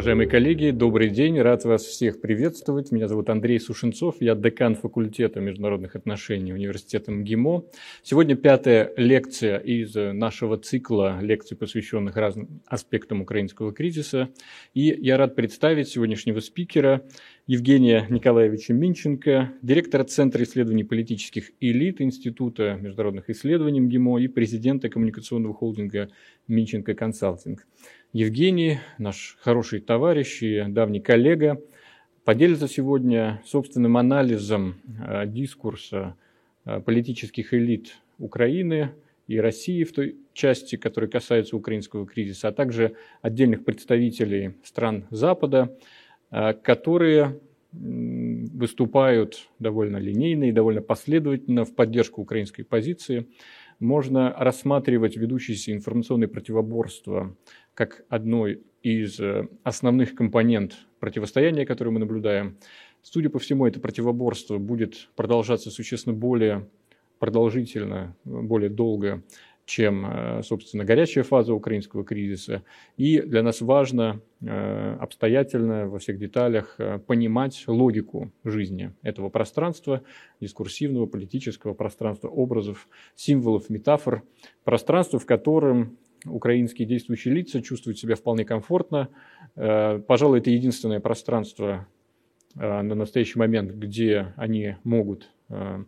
[0.00, 2.90] Уважаемые коллеги, добрый день, рад вас всех приветствовать.
[2.90, 7.64] Меня зовут Андрей Сушенцов, я декан факультета международных отношений университета МГИМО.
[8.02, 14.30] Сегодня пятая лекция из нашего цикла лекций, посвященных разным аспектам украинского кризиса.
[14.72, 17.02] И я рад представить сегодняшнего спикера
[17.46, 25.52] Евгения Николаевича Минченко, директора Центра исследований политических элит Института международных исследований МГИМО и президента коммуникационного
[25.52, 26.08] холдинга
[26.48, 27.66] Минченко Консалтинг.
[28.12, 31.62] Евгений, наш хороший товарищ и давний коллега,
[32.24, 36.16] поделится сегодня собственным анализом э, дискурса
[36.64, 38.90] э, политических элит Украины
[39.28, 45.78] и России в той части, которая касается украинского кризиса, а также отдельных представителей стран Запада,
[46.32, 47.38] э, которые
[47.72, 53.28] выступают довольно линейно и довольно последовательно в поддержку украинской позиции.
[53.80, 57.34] Можно рассматривать ведущиеся информационные противоборства
[57.74, 62.58] как одной из э, основных компонент противостояния, которое мы наблюдаем.
[63.02, 66.68] Судя по всему, это противоборство будет продолжаться существенно более
[67.18, 69.22] продолжительно, более долго,
[69.70, 72.62] чем, э, собственно, горячая фаза украинского кризиса.
[72.96, 76.76] И для нас важно э, обстоятельно во всех деталях
[77.06, 80.02] понимать логику жизни этого пространства,
[80.40, 84.22] дискурсивного, политического пространства, образов, символов, метафор,
[84.64, 89.08] пространства, в котором украинские действующие лица чувствуют себя вполне комфортно.
[89.56, 91.86] Э, пожалуй, это единственное пространство
[92.56, 95.84] э, на настоящий момент, где они могут э,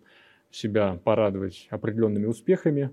[0.51, 2.91] себя порадовать определенными успехами.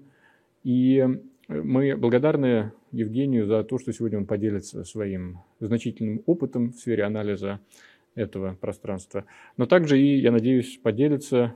[0.64, 1.06] И
[1.48, 7.60] мы благодарны Евгению за то, что сегодня он поделится своим значительным опытом в сфере анализа
[8.16, 9.26] этого пространства.
[9.58, 11.56] Но также и, я надеюсь, поделится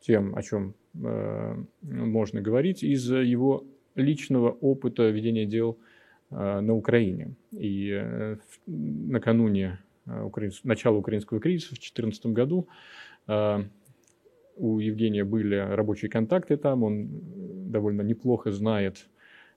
[0.00, 5.78] тем, о чем э, можно говорить, из его личного опыта ведения дел
[6.30, 7.34] э, на Украине.
[7.52, 10.30] И э, накануне э,
[10.64, 12.68] начала украинского кризиса в 2014 году
[14.56, 19.08] у Евгения были рабочие контакты там, он довольно неплохо знает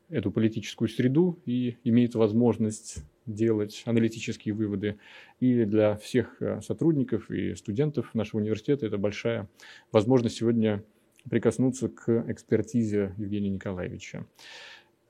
[0.09, 4.97] эту политическую среду и имеет возможность делать аналитические выводы.
[5.40, 9.50] И для всех сотрудников и студентов нашего университета это большая
[9.91, 10.84] возможность сегодня
[11.30, 14.25] прикоснуться к экспертизе Евгения Николаевича.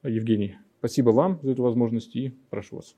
[0.04, 2.96] Евгений, спасибо вам за эту возможность и прошу вас.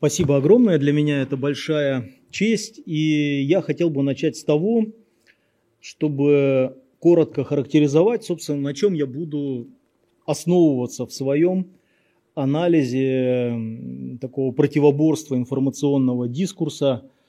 [0.00, 0.78] Спасибо огромное.
[0.78, 2.80] Для меня это большая честь.
[2.84, 4.86] И я хотел бы начать с того,
[5.78, 9.68] чтобы коротко характеризовать, собственно, на чем я буду
[10.26, 11.68] основываться в своем
[12.34, 17.08] анализе такого противоборства информационного дискурса–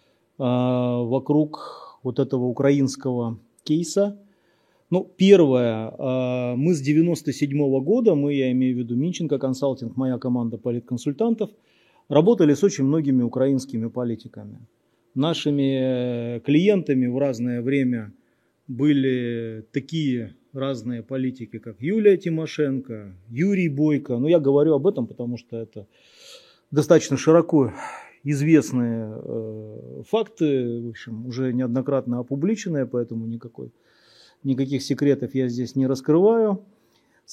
[0.43, 4.19] а, вокруг вот этого украинского кейса.
[4.89, 9.95] Ну, первое, а, мы с 97 -го года, мы, я имею в виду Минченко консалтинг,
[9.95, 11.51] моя команда политконсультантов,
[12.11, 14.59] работали с очень многими украинскими политиками.
[15.15, 18.11] Нашими клиентами в разное время
[18.67, 24.17] были такие разные политики, как Юлия Тимошенко, Юрий Бойко.
[24.17, 25.87] Но я говорю об этом, потому что это
[26.69, 27.71] достаточно широко
[28.23, 33.71] известные э, факты, в общем, уже неоднократно опубличенные, поэтому никакой,
[34.43, 36.63] никаких секретов я здесь не раскрываю.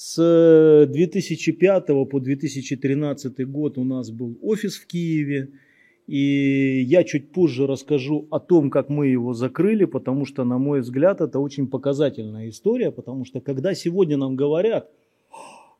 [0.01, 5.49] С 2005 по 2013 год у нас был офис в Киеве,
[6.07, 10.79] и я чуть позже расскажу о том, как мы его закрыли, потому что, на мой
[10.79, 14.89] взгляд, это очень показательная история, потому что когда сегодня нам говорят,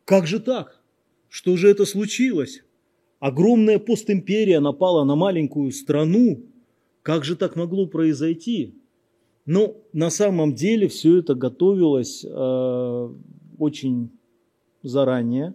[0.04, 0.82] как же так,
[1.30, 2.64] что же это случилось,
[3.20, 6.42] Огромная постимперия напала на маленькую страну.
[7.04, 8.76] Как же так могло произойти?
[9.46, 13.10] Но на самом деле все это готовилось э,
[13.60, 14.10] очень
[14.82, 15.54] заранее.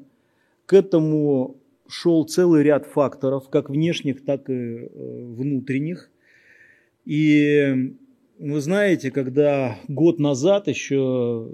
[0.66, 1.56] К этому
[1.88, 4.88] шел целый ряд факторов, как внешних, так и э,
[5.26, 6.10] внутренних.
[7.04, 7.94] И
[8.38, 11.50] вы знаете, когда год назад еще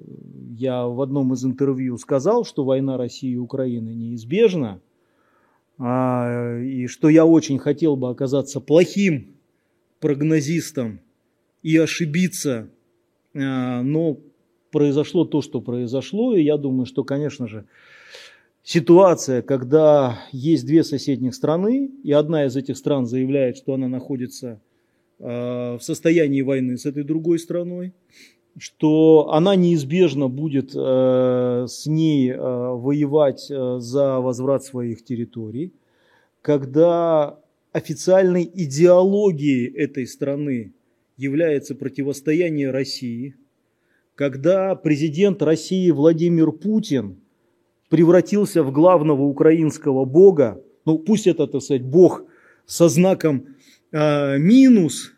[0.56, 4.80] я в одном из интервью сказал, что война России и Украины неизбежна,
[5.78, 9.34] а, и что я очень хотел бы оказаться плохим
[9.98, 11.00] прогнозистом
[11.62, 12.70] и ошибиться,
[13.34, 14.18] а, но
[14.70, 17.66] произошло то, что произошло, и я думаю, что, конечно же,
[18.62, 24.60] ситуация, когда есть две соседних страны, и одна из этих стран заявляет, что она находится
[25.18, 27.92] а, в состоянии войны с этой другой страной,
[28.58, 35.72] что она неизбежно будет э, с ней э, воевать э, за возврат своих территорий,
[36.42, 37.38] когда
[37.72, 40.72] официальной идеологией этой страны
[41.16, 43.36] является противостояние России,
[44.20, 47.22] когда президент России Владимир Путин
[47.88, 52.24] превратился в главного украинского бога, ну пусть это, так сказать, бог
[52.66, 53.46] со знаком
[53.92, 55.12] э, минус,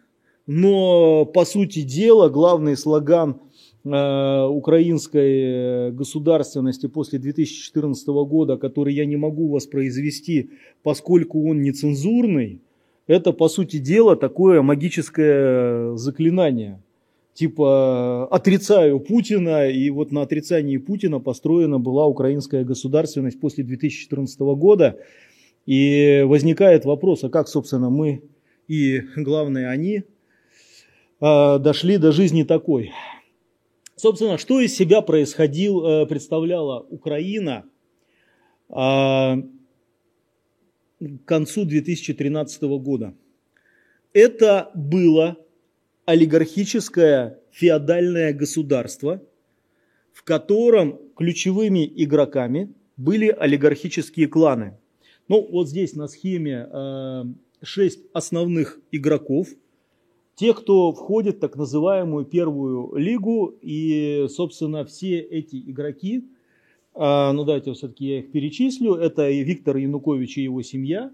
[0.46, 3.40] но по сути дела главный слоган
[3.84, 10.50] э, украинской государственности после 2014 года, который я не могу воспроизвести,
[10.84, 12.60] поскольку он нецензурный,
[13.08, 16.80] это по сути дела такое магическое заклинание–
[17.34, 24.98] типа отрицаю Путина, и вот на отрицании Путина построена была украинская государственность после 2014 года.
[25.64, 28.22] И возникает вопрос, а как, собственно, мы
[28.68, 30.04] и, главное, они
[31.20, 32.92] а, дошли до жизни такой.
[33.96, 37.64] Собственно, что из себя происходил, э, представляла Украина
[38.68, 39.36] а,
[40.98, 43.14] к концу 2013 года?
[44.12, 45.36] Это было
[46.12, 49.22] олигархическое феодальное государство,
[50.12, 54.76] в котором ключевыми игроками были олигархические кланы.
[55.28, 57.24] Ну, вот здесь на схеме э,
[58.12, 59.48] основных игроков.
[60.34, 66.26] Те, кто входит в так называемую первую лигу, и, собственно, все эти игроки,
[66.94, 71.10] э, ну давайте все-таки я их перечислю, это и Виктор Янукович и его семья,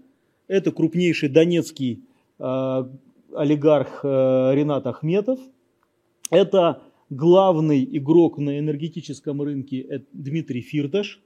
[0.49, 2.03] это крупнейший донецкий
[2.37, 2.83] э,
[3.33, 5.39] олигарх э, Ренат Ахметов.
[6.29, 11.21] Это главный игрок на энергетическом рынке Дмитрий Фирташ.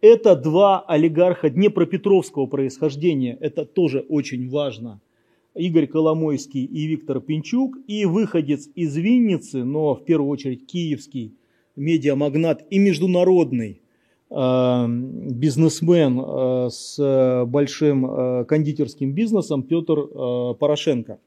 [0.00, 5.00] Это два олигарха Днепропетровского происхождения, это тоже очень важно.
[5.54, 7.76] Игорь Коломойский и Виктор Пинчук.
[7.88, 11.34] И выходец из Винницы, но в первую очередь киевский
[11.74, 13.82] медиамагнат и международный
[14.30, 21.18] э, бизнесмен э, с большим кондитерским бизнесом Петр Порошенко.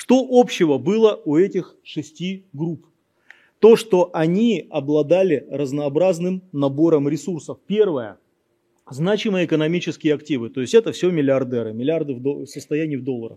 [0.00, 2.86] Что общего было у этих шести групп?
[3.58, 7.58] То, что они обладали разнообразным набором ресурсов.
[7.66, 8.16] Первое–
[8.90, 10.48] значимые экономические активы.
[10.48, 12.46] То есть это все миллиардеры, миллиарды в до...
[12.46, 13.36] состоянии в долларах.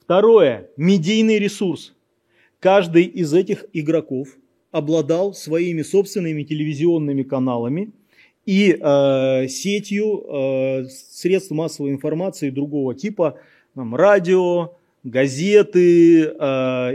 [0.00, 1.94] Второе– медийный ресурс.
[2.58, 4.28] Каждый из этих игроков
[4.70, 7.90] обладал своими собственными телевизионными каналами
[8.46, 13.38] и э, сетью э, средств массовой информации другого типа,
[13.74, 14.72] там, радио,
[15.06, 16.32] газеты, э,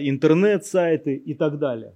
[0.01, 1.93] интернет-сайты и так далее.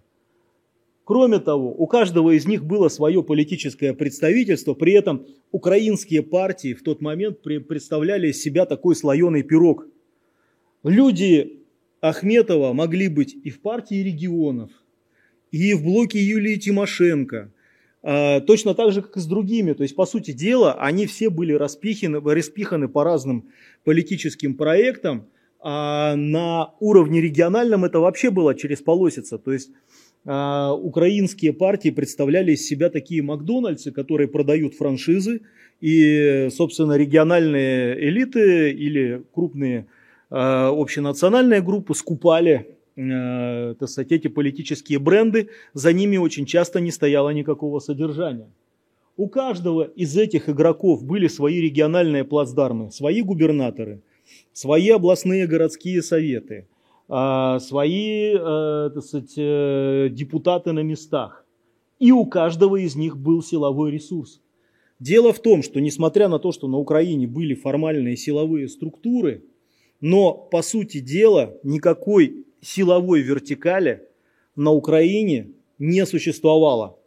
[1.03, 6.83] Кроме того, у каждого из них было свое политическое представительство, при этом украинские партии в
[6.83, 9.87] тот момент представляли из себя такой слоеный пирог.
[10.83, 11.59] Люди
[11.99, 14.71] Ахметова могли быть и в партии регионов,
[15.51, 17.51] и в блоке Юлии Тимошенко,
[18.03, 19.73] э, точно так же, как и с другими.
[19.73, 23.49] То есть, по сути дела, они все были распиханы, распиханы по разным
[23.83, 25.27] политическим проектам,
[25.67, 29.39] а на уровне региональном это вообще было через полосица.
[29.39, 29.71] То есть
[30.23, 35.41] а, украинские партии представляли из себя такие Макдональдсы, которые продают франшизы,
[35.81, 39.87] и, собственно, региональные элиты или крупные
[40.29, 46.91] а, общенациональные группы скупали а, так сказать, эти политические бренды, за ними очень часто не
[46.91, 48.51] стояло никакого содержания.
[49.17, 54.03] У каждого из этих игроков были свои региональные плацдармы, свои губернаторы–
[54.55, 56.67] свои областные городские советы,
[57.09, 61.45] а, свои э, так сказать, э, депутаты на местах.
[61.99, 64.41] И у каждого из них был силовой ресурс.
[64.99, 69.43] Дело в том, что несмотря на то, что на Украине были формальные силовые структуры,
[69.99, 74.07] но по сути дела никакой силовой вертикали
[74.55, 76.97] на Украине не существовало.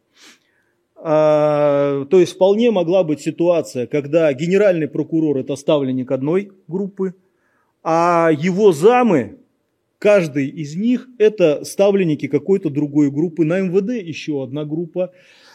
[0.97, 7.15] А, то есть вполне могла быть ситуация, когда генеральный прокурор это ставленник одной группы,
[7.83, 9.39] а его замы,
[9.99, 13.45] каждый из них это ставленники какой-то другой группы.
[13.45, 15.13] На МВД еще одна группа.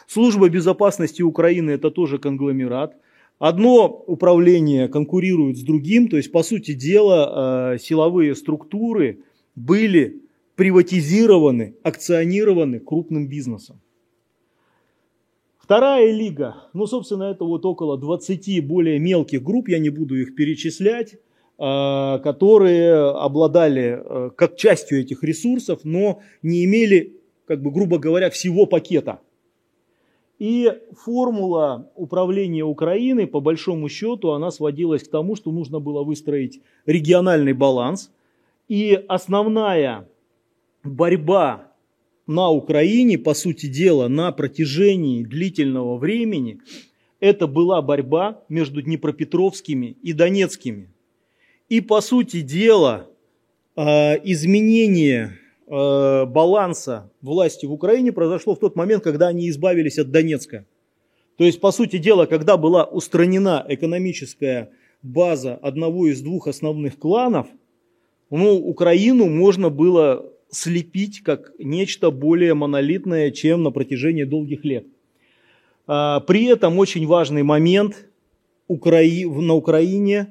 [0.08, 2.96] Служба безопасности Украины это тоже конгломерат.
[3.40, 9.20] Одно управление конкурирует с другим, то есть по сути дела а, силовые структуры
[9.56, 10.22] были
[10.56, 13.82] приватизированы, акционированы крупным бизнесом.
[15.58, 20.36] Вторая лига, ну, собственно, это вот около 20 более мелких групп, я не буду их
[20.36, 21.16] перечислять,
[21.58, 28.66] которые обладали э, как частью этих ресурсов, но не имели, как бы, грубо говоря, всего
[28.66, 29.20] пакета.
[30.40, 36.62] И формула управления Украиной, по большому счету, она сводилась к тому, что нужно было выстроить
[36.86, 38.12] региональный баланс.
[38.68, 40.08] И основная
[40.84, 41.72] борьба
[42.28, 46.60] на Украине, по сути дела, на протяжении длительного времени,
[47.20, 50.93] это была борьба между Днепропетровскими и Донецкими.
[51.74, 53.10] И, по сути дела,
[53.76, 60.12] а, изменение а, баланса власти в Украине произошло в тот момент, когда они избавились от
[60.12, 60.68] Донецка.
[61.36, 64.70] То есть, по сути дела, когда была устранена экономическая
[65.02, 67.48] база одного из двух основных кланов,
[68.30, 74.86] ну, Украину можно было слепить как нечто более монолитное, чем на протяжении долгих лет.
[75.88, 78.06] А, при этом очень важный момент
[78.68, 80.28] на Украине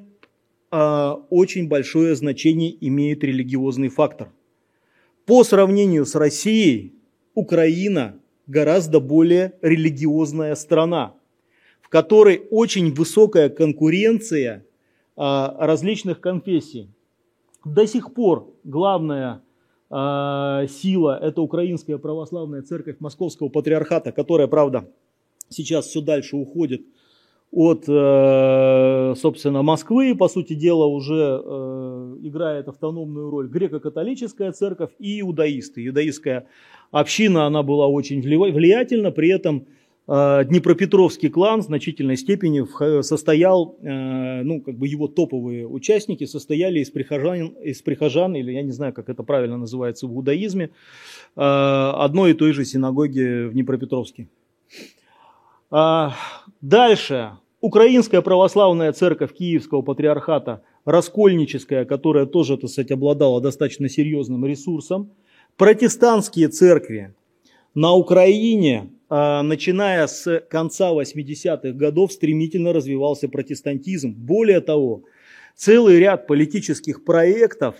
[1.29, 4.29] очень большое значение имеет религиозный фактор.
[5.25, 6.95] По сравнению с Россией,
[7.35, 11.13] Украина гораздо более религиозная страна,
[11.81, 14.65] в которой очень высокая конкуренция
[15.15, 16.89] а, различных конфессий.
[17.63, 19.41] До сих пор главная
[19.89, 24.89] а, сила– это Украинская Православная Церковь Московского Патриархата, которая, правда,
[25.49, 26.81] сейчас все дальше уходит
[27.53, 35.21] от, э, собственно, Москвы, по сути дела, уже э, играет автономную роль греко-католическая церковь и
[35.21, 35.85] иудаисты.
[35.85, 36.47] Иудаистская
[36.89, 39.67] община, она была очень влиятельна, при этом
[40.07, 42.65] э, Днепропетровский клан в значительной степени
[43.03, 48.71] состоял, ну, как бы его топовые участники состояли из прихожан, из прихожан, или я не
[48.71, 50.71] знаю, как это правильно называется в иудаизме,
[51.35, 54.27] одной и той же синагоги в Днепропетровске.
[55.69, 57.37] Дальше.
[57.63, 65.11] Украинская православная церковь Киевского патриархата, раскольническая, которая тоже, так сказать, обладала достаточно серьезным ресурсом.
[65.55, 67.15] Протестантские церкви
[67.73, 74.11] на Украине, а, начиная с конца 80-х годов, стремительно развивался протестантизм.
[74.13, 75.03] Более того,
[75.55, 77.75] целый ряд политических проектов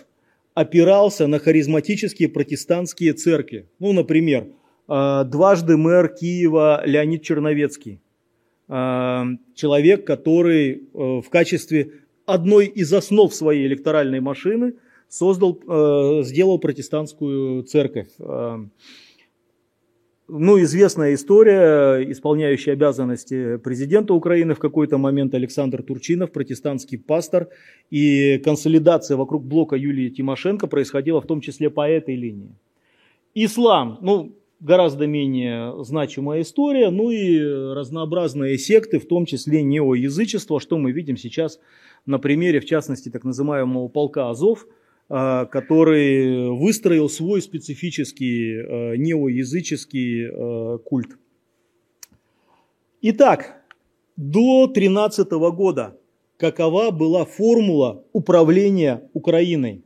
[0.54, 3.68] опирался на харизматические протестантские церкви.
[3.78, 4.46] Ну, например,
[4.88, 8.00] а, дважды мэр Киева Леонид Черновецкий
[8.68, 11.92] человек, который э, в качестве
[12.24, 14.74] одной из основ своей электоральной машины
[15.08, 18.08] создал, э, сделал протестантскую церковь.
[20.26, 27.50] Ну, известная история, исполняющий обязанности президента Украины в какой-то момент Александр Турчинов, протестантский пастор,
[27.90, 32.56] и консолидация вокруг блока Юлии Тимошенко происходила в том числе по этой линии.
[33.34, 37.38] Ислам, ну, гораздо менее значимая история, ну и
[37.74, 41.60] разнообразные секты, в том числе неоязычество, что мы видим сейчас
[42.06, 44.66] на примере, в частности, так называемого полка Азов,
[45.08, 51.18] а, который выстроил свой специфический а, неоязыческий а, культ.
[53.02, 53.62] Итак,
[54.16, 55.98] до 13 года
[56.38, 59.84] какова была формула управления Украиной?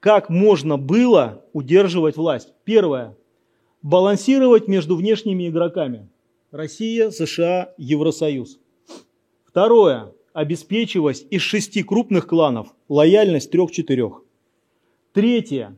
[0.00, 2.54] Как можно было удерживать власть?
[2.64, 3.17] Первое
[3.82, 6.08] балансировать между внешними игроками.
[6.50, 8.58] Россия, США, Евросоюз.
[9.44, 10.12] Второе.
[10.32, 14.22] Обеспечивать из шести крупных кланов лояльность трех-четырех.
[15.12, 15.76] Третье.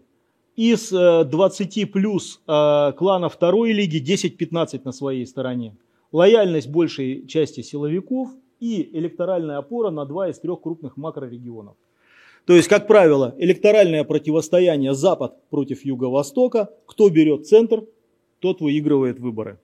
[0.56, 5.76] Из 20 э, плюс э, кланов второй лиги 10-15 на своей стороне.
[6.12, 8.28] Лояльность большей части силовиков
[8.58, 11.76] и электоральная опора на два из трех крупных макрорегионов.
[12.46, 16.70] То есть, как правило, электоральное противостояние Запад против Юго-Востока.
[16.86, 17.84] Кто берет центр,
[18.40, 19.58] тот выигрывает выборы.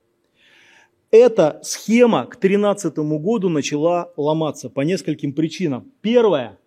[1.10, 5.92] Эта схема к 2013 году начала ломаться по нескольким причинам.
[6.00, 6.58] Первое.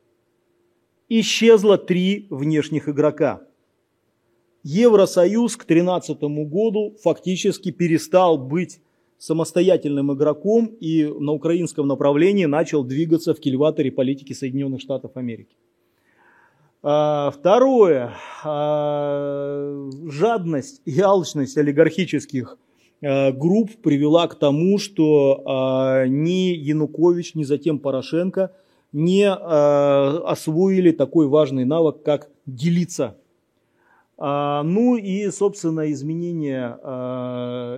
[1.07, 3.41] Исчезло три внешних игрока.
[4.63, 8.81] Евросоюз к 2013 году фактически перестал быть
[9.17, 15.55] самостоятельным игроком и на украинском направлении начал двигаться в кильваторе политики Соединенных Штатов Америки.
[16.81, 18.13] А, второе.
[18.43, 22.57] А, жадность и алчность олигархических
[23.01, 28.51] а, групп привела к тому, что ни Янукович, ни затем Порошенко
[28.91, 33.17] не освоили такой важный навык, как делиться.
[34.17, 36.75] Ну и, собственно, изменение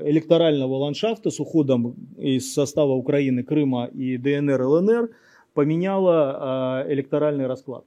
[0.06, 5.10] электорального ландшафта с уходом из состава Украины, Крыма и ДНР, ЛНР
[5.54, 7.84] поменяло электоральный расклад.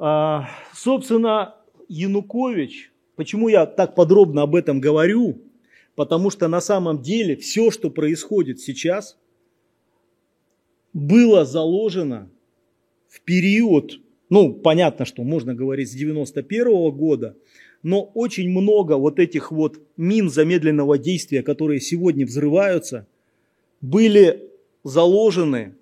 [0.00, 1.56] А, собственно,
[1.88, 5.42] Янукович, почему я так подробно об этом говорю,
[5.96, 9.18] потому что на самом деле все, что происходит сейчас,
[10.92, 12.30] было заложено
[13.08, 14.00] в период,
[14.30, 17.36] ну, понятно, что можно говорить с 91 -го года,
[17.82, 23.08] но очень много вот этих вот мин замедленного действия, которые сегодня взрываются,
[23.80, 24.48] были
[24.84, 25.74] заложены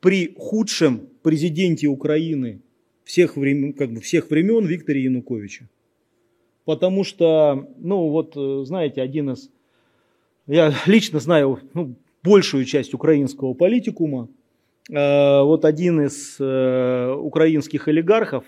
[0.00, 2.62] при худшем президенте Украины
[3.10, 5.68] всех времен, как бы всех времен Виктора Януковича.
[6.64, 9.50] Потому что, ну вот, э, знаете, один из,
[10.46, 14.28] я лично знаю ну, большую часть украинского политикума,
[14.88, 18.44] э, вот один из э, украинских олигархов,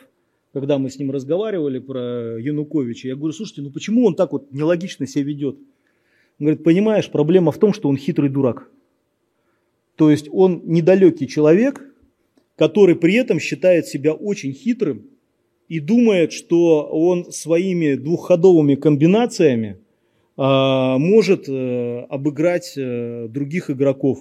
[0.52, 4.52] когда мы с ним разговаривали про Януковича, я говорю, слушайте, ну почему он так вот
[4.52, 5.56] нелогично себя ведет?
[6.38, 8.70] Он говорит, понимаешь, проблема в том, что он хитрый дурак.
[9.96, 11.91] То есть он недалекий человек,
[12.62, 15.08] который при этом считает себя очень хитрым
[15.66, 19.80] и думает, что он своими двухходовыми комбинациями
[20.36, 24.20] а, может э, обыграть э, других игроков.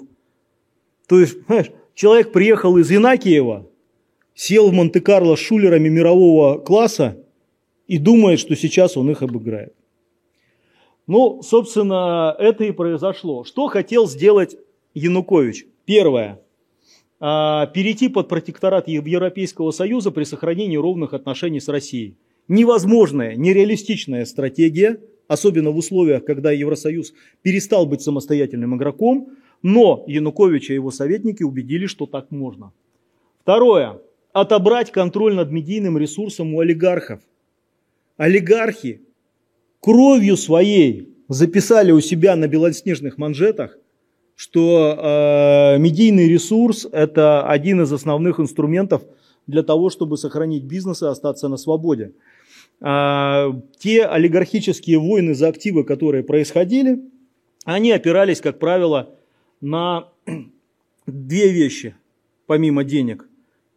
[1.08, 3.70] То есть, понимаешь, человек приехал из Инакиева,
[4.34, 7.24] сел в Монте-Карло с шулерами мирового класса
[7.86, 9.76] и думает, что сейчас он их обыграет.
[11.06, 13.44] Ну, собственно, это и произошло.
[13.44, 14.56] Что хотел сделать
[14.96, 15.68] Янукович?
[15.86, 16.42] Первое.
[17.24, 22.16] А, перейти под протекторат Европейского Союза при сохранении ровных отношений с Россией.
[22.48, 27.14] Невозможная, нереалистичная стратегия, особенно в условиях, когда Евросоюз
[27.44, 29.30] перестал быть самостоятельным игроком,
[29.62, 32.74] но Янукович и его советники убедили, что так можно.
[33.44, 34.02] Второе.
[34.34, 37.22] Отобрать контроль над медийным ресурсом у олигархов.
[38.18, 39.02] Олигархи
[39.80, 43.78] кровью своей записали у себя на белоснежных манжетах,
[44.42, 49.04] что э, медийный ресурс– это один из основных инструментов
[49.46, 52.14] для того, чтобы сохранить бизнес и остаться на свободе.
[52.80, 57.02] Э, те олигархические войны за активы, которые происходили,
[57.66, 59.10] они опирались, как правило,
[59.62, 60.08] на
[61.06, 61.94] две вещи,
[62.48, 63.30] помимо денег.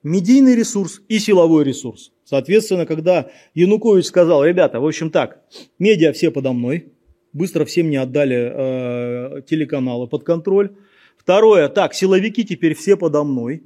[0.02, 2.10] Медийный ресурс и силовой ресурс.
[2.24, 5.42] Соответственно, когда Янукович сказал, ребята, в общем так,
[5.78, 6.86] медиа все подо мной,
[7.34, 10.70] быстро всем не отдали э, телеканалы под контроль.
[11.18, 13.62] Второе, так, силовики теперь все подо мной.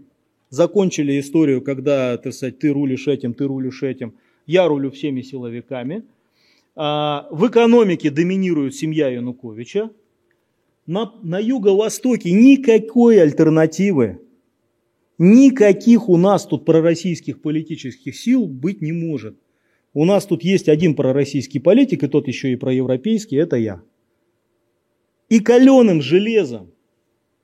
[0.50, 4.14] Закончили историю, когда, так сказать, ты рулишь этим, ты рулишь этим,
[4.46, 6.02] я рулю всеми силовиками.
[6.74, 9.90] А, в экономике доминирует семья Януковича.
[10.86, 14.20] На, на юго-востоке никакой альтернативы
[15.18, 19.36] Никаких у нас тут пророссийских политических сил быть не может.
[19.98, 23.82] У нас тут есть один пророссийский политик, и тот еще и проевропейский, это я.
[25.28, 26.70] И каленым железом,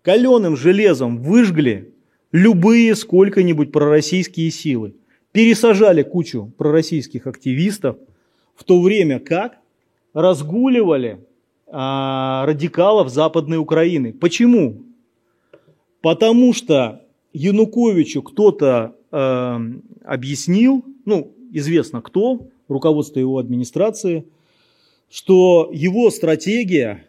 [0.03, 1.93] каленым железом выжгли
[2.31, 4.95] любые сколько-нибудь пророссийские силы.
[5.33, 7.97] Пересажали кучу пророссийских активистов,
[8.55, 9.59] в то время как
[10.12, 11.27] разгуливали
[11.67, 14.12] а, радикалов Западной Украины.
[14.12, 14.85] Почему?
[16.03, 19.59] Потому что Януковичу кто-то э,
[20.05, 24.27] объяснил, ну, известно кто, руководство его администрации,
[25.11, 27.07] что его стратегия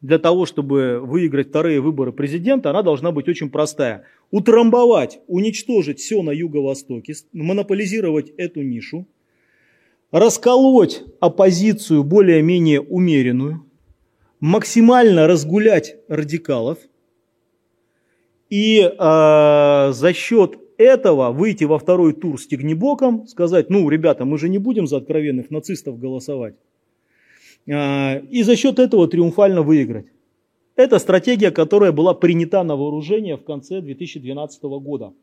[0.00, 4.04] для того, чтобы выиграть вторые выборы президента, она должна быть очень простая.
[4.30, 9.06] Утрамбовать, уничтожить все на юго-востоке, монополизировать эту нишу,
[10.10, 13.64] расколоть оппозицию более-менее умеренную,
[14.40, 16.78] максимально разгулять радикалов–
[18.50, 24.38] и э, за счет этого выйти во второй тур с Тигнебоком, сказать, ну, ребята, мы
[24.38, 26.54] же не будем за откровенных нацистов голосовать.
[27.66, 30.06] Э, и за счет этого триумфально выиграть.
[30.76, 35.14] Это стратегия, которая была принята на вооружение в конце 2012 года.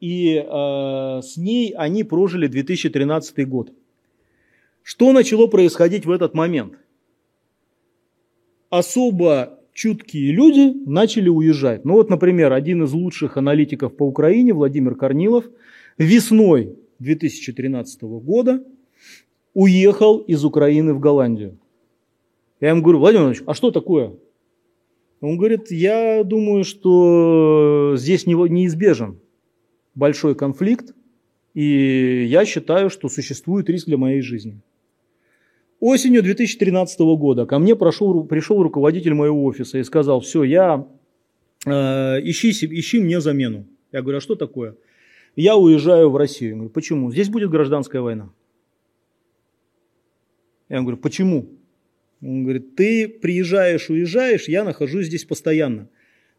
[0.00, 3.72] И э, с ней они прожили 2013 год.
[4.82, 6.74] Что начало происходить в этот момент?
[8.70, 11.84] Особо чуткие люди начали уезжать.
[11.84, 15.44] Ну вот, например, один из лучших аналитиков по Украине, Владимир Корнилов,
[15.98, 18.64] весной 2013 года
[19.54, 21.58] уехал из Украины в Голландию.
[22.60, 24.14] Я ему говорю, Владимир Иванович, а что такое?
[25.20, 29.18] Он говорит, я думаю, что здесь неизбежен
[29.94, 30.94] большой конфликт,
[31.52, 34.60] и я считаю, что существует риск для моей жизни.
[35.80, 40.86] Осенью 2013 года ко мне прошел, пришел руководитель моего офиса и сказал, все, я,
[41.64, 43.66] э, ищи, ищи мне замену.
[43.90, 44.76] Я говорю, а что такое?
[45.36, 46.50] Я уезжаю в Россию.
[46.50, 47.10] Я говорю, почему?
[47.10, 48.30] Здесь будет гражданская война.
[50.68, 51.48] Я говорю, почему?
[52.20, 55.88] Он говорит, ты приезжаешь, уезжаешь, я нахожусь здесь постоянно.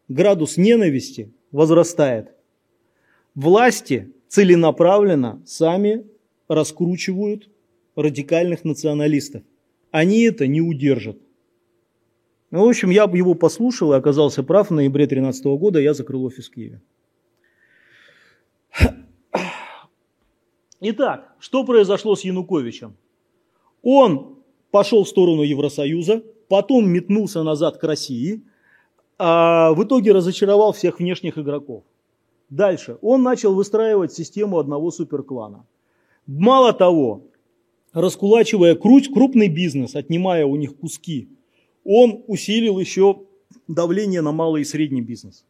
[0.08, 2.32] Градус ненависти возрастает.
[3.34, 6.06] Власти целенаправленно сами
[6.46, 7.48] раскручивают
[7.96, 9.42] радикальных националистов.
[9.90, 11.18] Они это не удержат.
[12.50, 14.68] Ну, в общем, я его послушал и оказался прав.
[14.68, 16.80] В ноябре 2013 года я закрыл офис в Киеве.
[20.80, 22.96] Итак, что произошло с Януковичем?
[23.82, 24.38] Он
[24.70, 28.42] пошел в сторону Евросоюза, потом метнулся назад к России,
[29.16, 31.84] а в итоге разочаровал всех внешних игроков.
[32.50, 32.98] Дальше.
[33.00, 35.64] Он начал выстраивать систему одного суперклана.
[36.26, 37.22] Мало того,
[37.92, 41.28] раскулачивая крупный бизнес, отнимая у них куски,
[41.84, 43.22] он усилил еще
[43.68, 45.44] давление на малый и средний бизнес.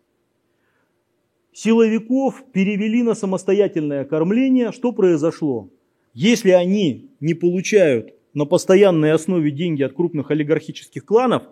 [1.53, 4.73] Силовиков перевели на самостоятельное кормление.
[4.73, 5.69] Что произошло?
[6.15, 11.43] Если они не получают на постоянной основе деньги от крупных олигархических кланов,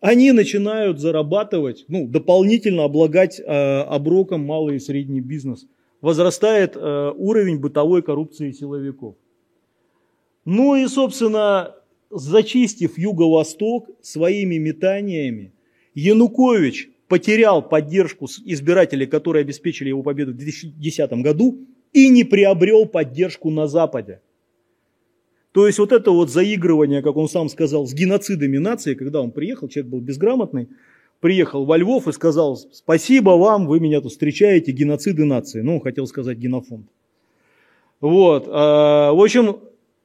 [0.00, 5.66] они начинают зарабатывать, ну, дополнительно облагать э, оброком малый и средний бизнес.
[6.00, 9.16] Возрастает э, уровень бытовой коррупции силовиков.
[10.52, 11.76] Ну и, собственно,
[12.10, 15.52] зачистив Юго-Восток своими метаниями,
[15.94, 21.60] Янукович потерял поддержку избирателей, которые обеспечили его победу в 2010 году,
[21.92, 24.22] и не приобрел поддержку на Западе.
[25.52, 29.30] То есть вот это вот заигрывание, как он сам сказал, с геноцидами нации, когда он
[29.30, 30.68] приехал, человек был безграмотный,
[31.20, 35.60] приехал во Львов и сказал, спасибо вам, вы меня тут встречаете, геноциды нации.
[35.60, 36.86] Ну, он хотел сказать генофонд.
[38.00, 38.48] Вот.
[38.48, 39.60] А, в общем,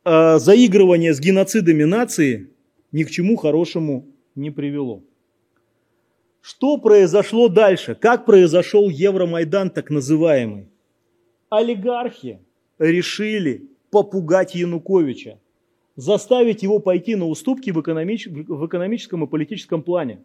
[0.05, 2.49] а, заигрывание с геноцидами нации
[2.91, 5.01] ни к чему хорошему не привело.
[6.41, 7.95] Что произошло дальше?
[7.95, 10.67] Как произошел Евромайдан так называемый?
[11.49, 12.39] Олигархи
[12.77, 15.39] решили попугать Януковича,
[15.95, 18.27] заставить его пойти на уступки в, экономич...
[18.27, 20.23] в экономическом и политическом плане.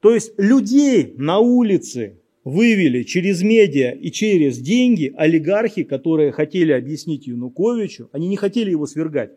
[0.00, 7.26] То есть людей на улице вывели через медиа и через деньги олигархи, которые хотели объяснить
[7.26, 9.32] Януковичу, они не хотели его свергать,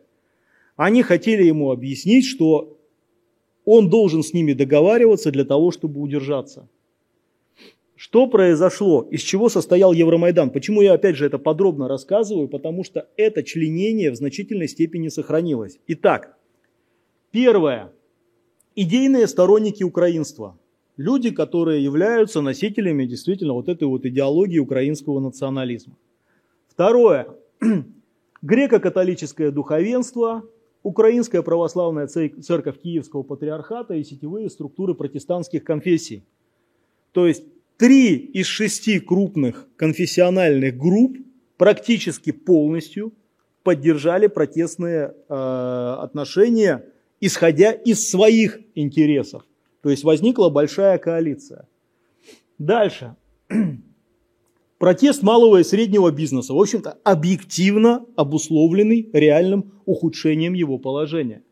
[0.76, 2.78] они хотели ему объяснить, что
[3.65, 6.69] он должен с ними договариваться для того, чтобы удержаться.
[7.95, 10.52] Что произошло, из чего состоял Евромайдан?
[10.52, 12.48] Почему я опять же это подробно рассказываю?
[12.48, 15.80] Потому что это членение в значительной степени сохранилось.
[15.88, 16.38] Итак,
[17.32, 17.91] первое.
[18.76, 20.60] Идейные сторонники украинства.
[21.00, 25.96] Люди, которые являются носителями действительно вот этой вот идеологии украинского национализма.
[26.68, 27.28] Второе.
[28.42, 30.44] Греко-католическое духовенство,
[30.84, 36.24] Украинская православная церковь Киевского патриархата и сетевые структуры протестантских конфессий.
[37.12, 37.44] То есть
[37.80, 41.16] Три из шести крупных конфессиональных групп
[41.56, 43.14] практически полностью
[43.64, 46.84] поддержали протестные э, отношения,
[47.22, 49.46] исходя из своих интересов.
[49.82, 51.68] То есть возникла большая коалиция.
[52.58, 53.15] Дальше.
[54.78, 61.44] Протест малого и среднего бизнеса, в общем-то, объективно обусловленный реальным ухудшением его положения.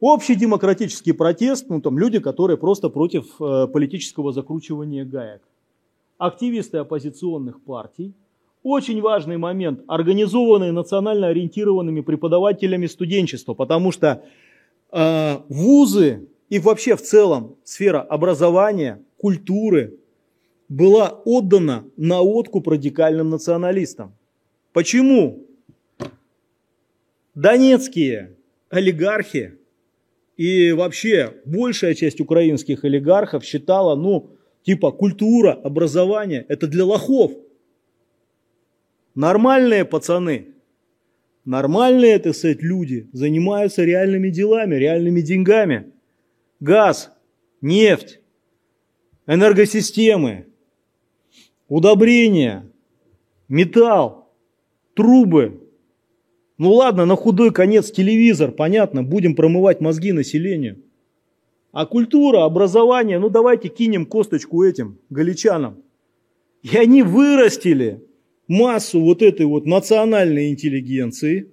[0.00, 5.42] Общий демократический протест, ну там люди, которые просто против э, политического закручивания гаек.
[6.18, 8.14] Активисты оппозиционных партий.
[8.62, 14.24] Очень важный момент, организованные национально ориентированными преподавателями студенчества, потому что
[14.92, 19.98] э, вузы и вообще в целом сфера образования, культуры
[20.68, 24.14] была отдана на откуп радикальным националистам.
[24.72, 25.46] Почему?
[27.34, 28.36] Донецкие
[28.68, 29.58] олигархи
[30.36, 34.30] и вообще большая часть украинских олигархов считала, ну,
[34.62, 37.32] типа культура, образование, это для лохов.
[39.14, 40.54] Нормальные пацаны,
[41.44, 45.92] нормальные, так сказать, люди занимаются реальными делами, реальными деньгами.
[46.60, 47.12] Газ,
[47.60, 48.20] нефть,
[49.26, 50.46] энергосистемы,
[51.68, 52.70] удобрения,
[53.48, 54.32] металл,
[54.94, 55.68] трубы,
[56.58, 60.82] ну ладно, на худой конец телевизор, понятно, будем промывать мозги населению.
[61.70, 65.84] А культура, образование, ну давайте кинем косточку этим галичанам.
[66.62, 68.04] И они вырастили
[68.48, 71.52] массу вот этой вот национальной интеллигенции,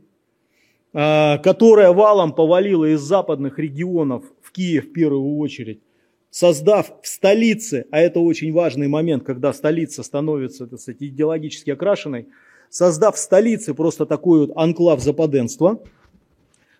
[0.93, 4.23] а, которая валом повалила из западных регионов
[4.55, 5.81] Киев в первую очередь,
[6.29, 12.27] создав в столице, а это очень важный момент, когда столица становится так сказать, идеологически окрашенной,
[12.69, 15.83] создав в столице просто такой вот анклав западенства.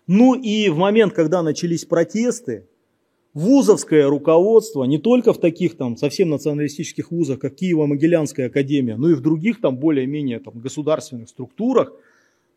[0.06, 2.66] Ну и в момент, когда начались протесты,
[3.34, 9.14] вузовское руководство, не только в таких там совсем националистических вузах, как Киево-Могилянская академия, но и
[9.14, 11.92] в других там более-менее там государственных структурах,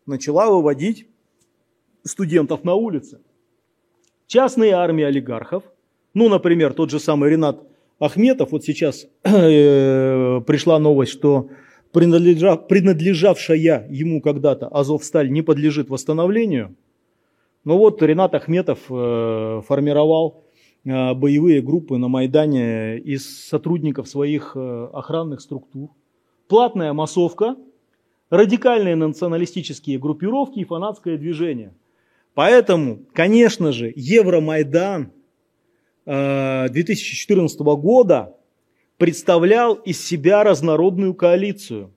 [0.06, 1.06] начала выводить
[2.04, 3.20] студентов на улицы.
[4.30, 5.64] Частные армии олигархов,
[6.14, 7.64] ну, например, тот же самый Ренат
[7.98, 11.48] Ахметов, вот сейчас э, пришла новость, что
[11.90, 16.76] принадлежавшая ему когда-то Азовсталь не подлежит восстановлению.
[17.64, 20.44] Но вот Ренат Ахметов э, формировал
[20.84, 25.90] э, боевые группы на Майдане из сотрудников своих охранных структур.
[26.46, 27.56] Платная массовка,
[28.30, 31.74] радикальные националистические группировки и фанатское движение.
[32.34, 35.12] Поэтому, конечно же, Евромайдан
[36.06, 38.36] 2014 года
[38.96, 41.92] представлял из себя разнородную коалицию.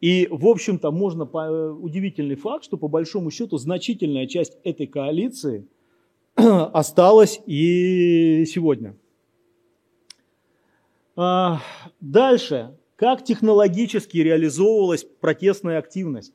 [0.00, 5.66] И, в общем-то, можно, удивительный факт, что по большому счету значительная часть этой коалиции
[6.34, 8.96] осталась и сегодня.
[11.16, 11.60] А,
[12.00, 16.32] дальше, как технологически реализовывалась протестная активность.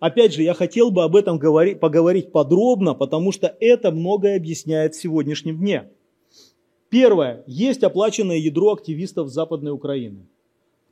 [0.00, 4.94] Опять же, я хотел бы об этом говорить, поговорить подробно, потому что это многое объясняет
[4.94, 5.90] в сегодняшнем дне.
[6.88, 7.44] Первое.
[7.46, 10.26] Есть оплаченное ядро активистов Западной Украины.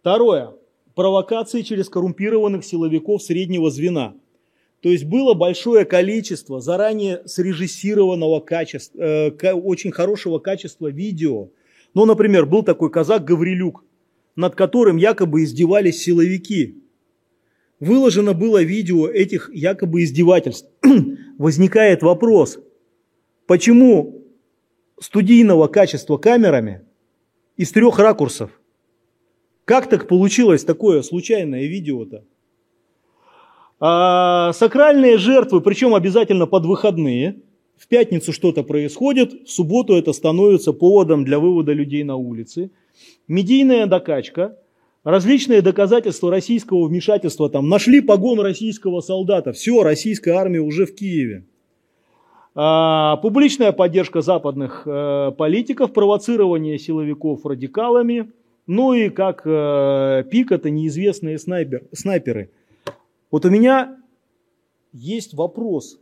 [0.00, 0.52] Второе.
[0.94, 4.14] Провокации через коррумпированных силовиков среднего звена.
[4.82, 11.48] То есть было большое количество заранее срежиссированного качества, э, очень хорошего качества видео.
[11.94, 13.84] Ну, например, был такой казак Гаврилюк,
[14.36, 16.76] над которым якобы издевались силовики.
[17.80, 20.68] Выложено было видео этих якобы издевательств.
[21.38, 22.58] Возникает вопрос,
[23.46, 24.24] почему
[25.00, 26.82] студийного качества камерами
[27.56, 28.50] из трех ракурсов?
[29.64, 32.24] Как так получилось такое случайное видео-то?
[33.80, 37.42] А, сакральные жертвы, причем обязательно под выходные.
[37.76, 42.72] В пятницу что-то происходит, в субботу это становится поводом для вывода людей на улицы.
[43.28, 44.58] Медийная докачка,
[45.10, 47.48] различные доказательства российского вмешательства.
[47.48, 51.44] Там нашли погон российского солдата, все, российская армия уже в Киеве.
[52.54, 58.32] А, публичная поддержка западных э, политиков, провоцирование силовиков радикалами,
[58.66, 62.50] ну и как э, пик это неизвестные снайпер, снайперы–
[63.30, 63.98] вот у меня
[64.92, 66.00] есть вопрос.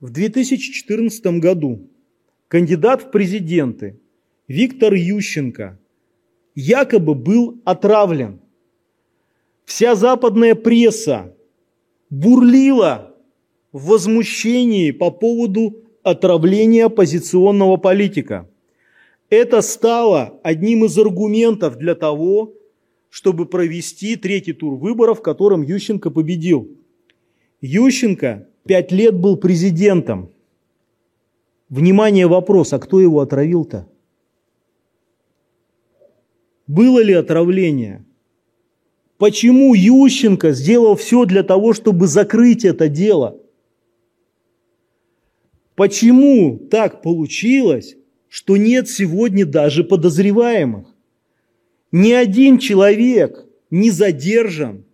[0.00, 1.88] В 2014 году
[2.48, 3.98] кандидат в президенты
[4.48, 5.78] Виктор Ющенко
[6.54, 8.40] якобы был отравлен.
[9.64, 11.34] Вся западная пресса
[12.10, 13.14] бурлила
[13.72, 18.48] в возмущении по поводу отравления оппозиционного политика.
[19.30, 22.52] Это стало одним из аргументов для того,
[23.08, 26.68] чтобы провести третий тур выборов, в котором Ющенко победил.
[27.60, 30.30] Ющенко пять лет был президентом.
[31.68, 33.88] Внимание, вопрос, а кто его отравил-то?
[36.66, 38.04] Было ли отравление?
[39.18, 43.40] Почему Ющенко сделал все для того, чтобы закрыть это дело?
[45.74, 47.96] Почему так получилось,
[48.28, 50.88] что нет сегодня даже подозреваемых?
[51.92, 54.84] Ни один человек не задержан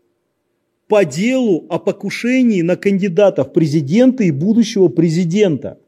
[0.89, 5.79] по делу о покушении на кандидата в президенты и будущего президента.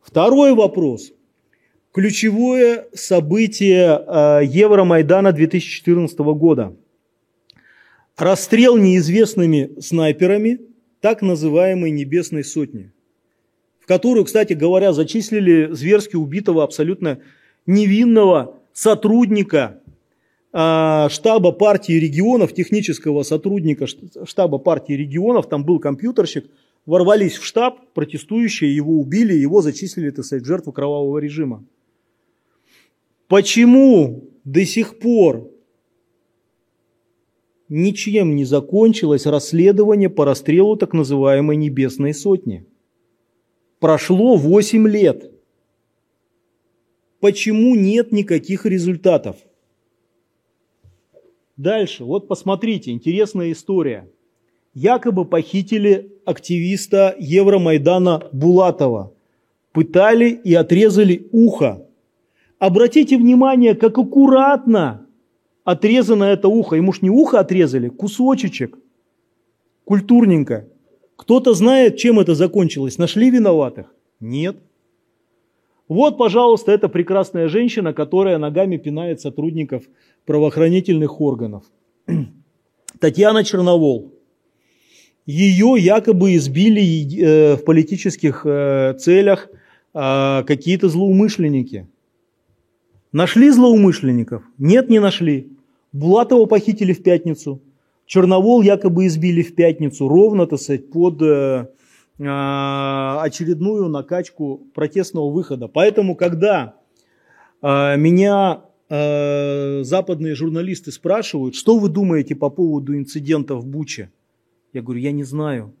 [0.00, 1.12] Второй вопрос.
[1.92, 6.76] Ключевое событие э, Евромайдана 2014 года.
[8.16, 10.60] Расстрел неизвестными снайперами
[11.00, 12.92] так называемой «Небесной сотни»,
[13.80, 17.18] в которую, кстати говоря, зачислили зверски убитого абсолютно
[17.66, 19.80] невинного сотрудника
[20.52, 26.48] а, штаба партии регионов, технического сотрудника штаба партии регионов, там был компьютерщик,
[26.86, 31.64] ворвались в штаб, протестующие его убили, его зачислили, так сказать, жертву кровавого режима.
[33.30, 35.50] Почему до сих пор
[37.70, 42.66] ничем не закончилось расследование по расстрелу так называемой Небесной Сотни?
[43.78, 45.30] Прошло 8 лет
[47.20, 49.36] почему нет никаких результатов.
[51.56, 54.10] Дальше, вот посмотрите, интересная история.
[54.72, 59.12] Якобы похитили активиста Евромайдана Булатова,
[59.72, 61.86] пытали и отрезали ухо.
[62.60, 65.06] Обратите внимание, как аккуратно
[65.64, 66.76] отрезано это ухо.
[66.76, 68.78] Ему ж не ухо отрезали, кусочек,
[69.84, 70.68] культурненько.
[71.16, 72.98] Кто-то знает, чем это закончилось?
[72.98, 73.94] Нашли виноватых?
[74.20, 74.58] Нет.
[75.88, 79.84] Вот, пожалуйста, эта прекрасная женщина, которая ногами пинает сотрудников
[80.26, 81.64] правоохранительных органов.
[83.00, 84.12] Татьяна Черновол.
[85.24, 89.48] Ее якобы избили э, в политических э, целях
[89.94, 91.88] а, какие-то злоумышленники.
[93.12, 94.44] Нашли злоумышленников?
[94.58, 95.48] Нет, не нашли.
[95.92, 97.60] Булатова похитили в пятницу.
[98.06, 101.68] Черновол якобы избили в пятницу, ровно, так сказать, под э,
[102.18, 105.68] а, очередную накачку протестного выхода.
[105.68, 106.74] Поэтому, когда
[107.62, 114.10] а, меня а, западные журналисты спрашивают, что вы думаете по поводу инцидента в Буче,
[114.72, 115.74] я говорю, я не знаю.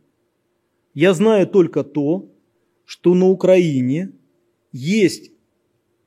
[0.94, 2.28] Я знаю только то,
[2.84, 4.10] что на Украине
[4.72, 5.32] есть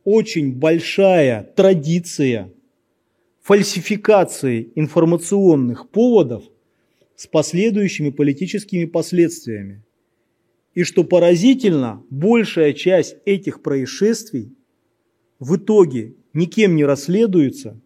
[0.03, 2.51] очень большая традиция
[3.41, 6.43] фальсификации информационных поводов
[7.15, 9.83] с последующими политическими последствиями.
[10.73, 14.51] И что поразительно, большая часть этих происшествий
[15.39, 17.79] в итоге никем не расследуется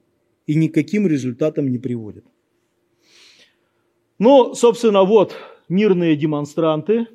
[0.46, 2.26] и никаким результатом не приводит.
[4.20, 5.36] Ну, собственно, вот
[5.70, 7.08] мирные демонстранты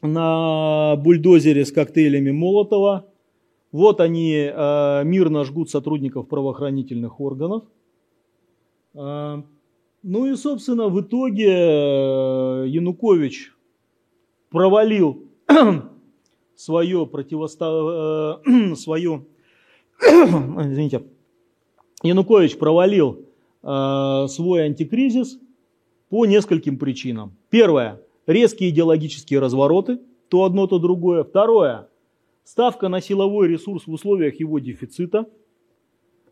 [0.00, 3.12] на бульдозере с коктейлями Молотова.
[3.70, 7.64] Вот они э, мирно жгут сотрудников правоохранительных органов.
[8.94, 9.42] Э,
[10.02, 13.52] ну и, собственно, в итоге э, Янукович
[14.50, 15.24] провалил
[16.56, 18.40] свое противосто...
[18.46, 19.26] Э, свое...
[20.00, 21.02] Извините.
[22.02, 23.26] Янукович провалил
[23.62, 25.38] э, свой антикризис
[26.08, 27.36] по нескольким причинам.
[27.50, 28.00] Первое.
[28.26, 30.00] Резкие идеологические развороты.
[30.28, 31.24] То одно, то другое.
[31.24, 31.88] Второе.
[32.50, 35.26] Ставка на силовой ресурс в условиях его дефицита.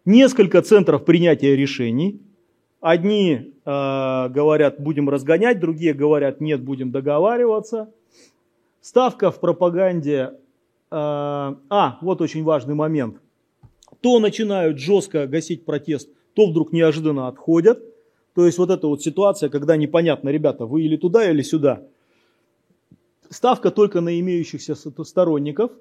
[0.06, 2.22] Несколько центров принятия решений.
[2.80, 7.92] Одни э, говорят, будем разгонять, другие говорят, нет, будем договариваться.
[8.80, 10.32] Ставка в пропаганде...
[10.90, 13.18] Э, а, вот очень важный момент.
[14.00, 17.78] То начинают жестко гасить протест, то вдруг неожиданно отходят.
[18.34, 21.82] То есть вот эта вот ситуация, когда непонятно, ребята, вы или туда, или сюда.
[23.28, 25.72] Ставка только на имеющихся сторонников.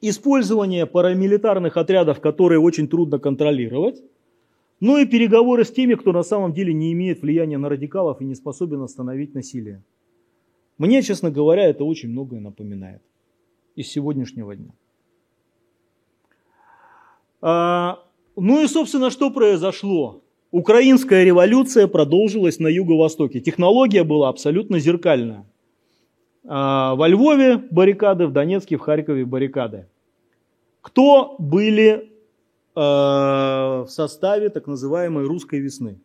[0.00, 4.02] Использование парамилитарных отрядов, которые очень трудно контролировать.
[4.80, 8.24] Ну и переговоры с теми, кто на самом деле не имеет влияния на радикалов и
[8.24, 9.82] не способен остановить насилие.
[10.78, 13.02] Мне, честно говоря, это очень многое напоминает
[13.74, 14.72] из сегодняшнего дня.
[17.40, 18.04] А,
[18.36, 20.22] ну и, собственно, что произошло?
[20.52, 23.40] Украинская революция продолжилась на юго-востоке.
[23.40, 25.44] Технология была абсолютно зеркальная.
[26.50, 29.86] А, во Львове баррикады, в Донецке, в Харькове баррикады.
[30.80, 32.10] Кто были
[32.74, 36.00] а, в составе так называемой русской весны?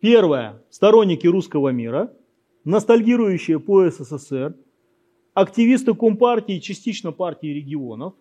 [0.00, 0.62] Первое.
[0.68, 2.12] Сторонники русского мира–
[2.64, 4.54] ностальгирующие по СССР,
[5.32, 8.14] активисты Компартии, частично партии регионов,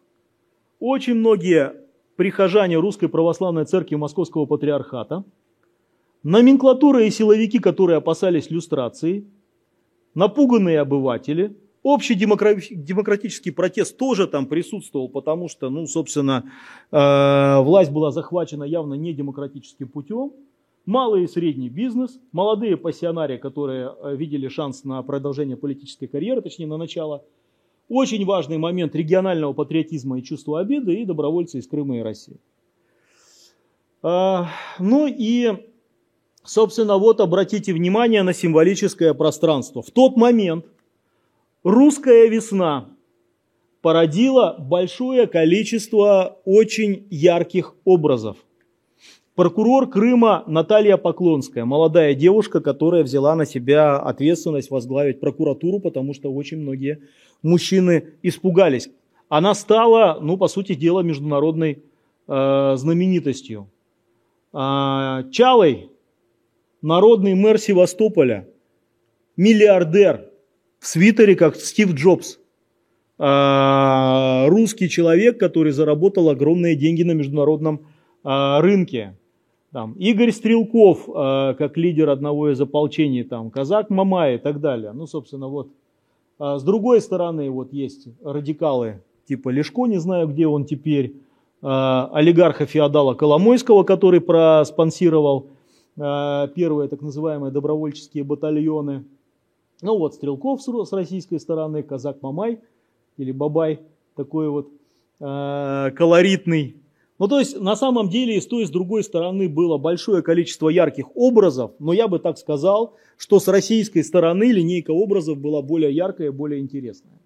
[0.79, 1.73] очень многие
[2.15, 5.23] прихожане Русской Православной Церкви Московского Патриархата,
[6.23, 9.25] номенклатура и силовики, которые опасались люстрации,
[10.15, 16.45] напуганные обыватели, общий демократический протест тоже там присутствовал, потому что, ну, собственно,
[16.91, 20.34] э, власть была захвачена явно не демократическим путем,
[20.86, 26.67] малый и средний бизнес, молодые пассионарии, которые э, видели шанс на продолжение политической карьеры, точнее
[26.67, 27.23] на начало.
[27.89, 32.38] Очень важный момент регионального патриотизма и чувства обиды и добровольцы из Крыма и России.
[34.02, 34.49] А,
[34.80, 35.52] ну и,
[36.43, 39.82] собственно, вот обратите внимание на символическое пространство.
[39.82, 40.65] В тот момент
[41.63, 42.89] русская весна
[43.82, 48.38] породила большое количество очень ярких образов–
[49.36, 56.32] Прокурор Крыма Наталья Поклонская, молодая девушка, которая взяла на себя ответственность возглавить прокуратуру, потому что
[56.32, 57.01] очень многие
[57.41, 58.91] мужчины испугались.
[59.29, 61.82] Она стала, ну, по сути дела, международной
[62.27, 63.71] э, знаменитостью.
[64.53, 65.89] Э, Чалый,
[66.84, 68.48] народный мэр Севастополя,
[69.36, 70.30] миллиардер
[70.80, 72.39] в свитере, как Стив Джобс.
[73.17, 77.88] Э, русский человек, который заработал огромные деньги на международном
[78.24, 79.17] э, рынке.
[79.72, 84.91] Там, Игорь Стрелков, э, как лидер одного из ополчений, там, Казак Мамай и так далее.
[84.91, 85.69] Ну, собственно, вот.
[86.38, 91.15] А с другой стороны, вот есть радикалы типа Лешко, не знаю, где он теперь,
[91.62, 95.48] э, олигарха феодала Коломойского, который проспонсировал
[95.95, 99.06] первые так называемые добровольческие батальоны.
[99.82, 102.60] Ну вот, Стрелков с российской стороны, Казак Мамай
[103.17, 103.82] или Бабай,
[104.15, 104.69] такой вот
[105.19, 106.77] э, колоритный
[107.19, 110.21] ну, то есть, на самом деле, и с той, и с другой стороны было большое
[110.21, 115.62] количество ярких образов, но я бы так сказал, что с российской стороны линейка образов была
[115.62, 117.19] более яркая, более интересная.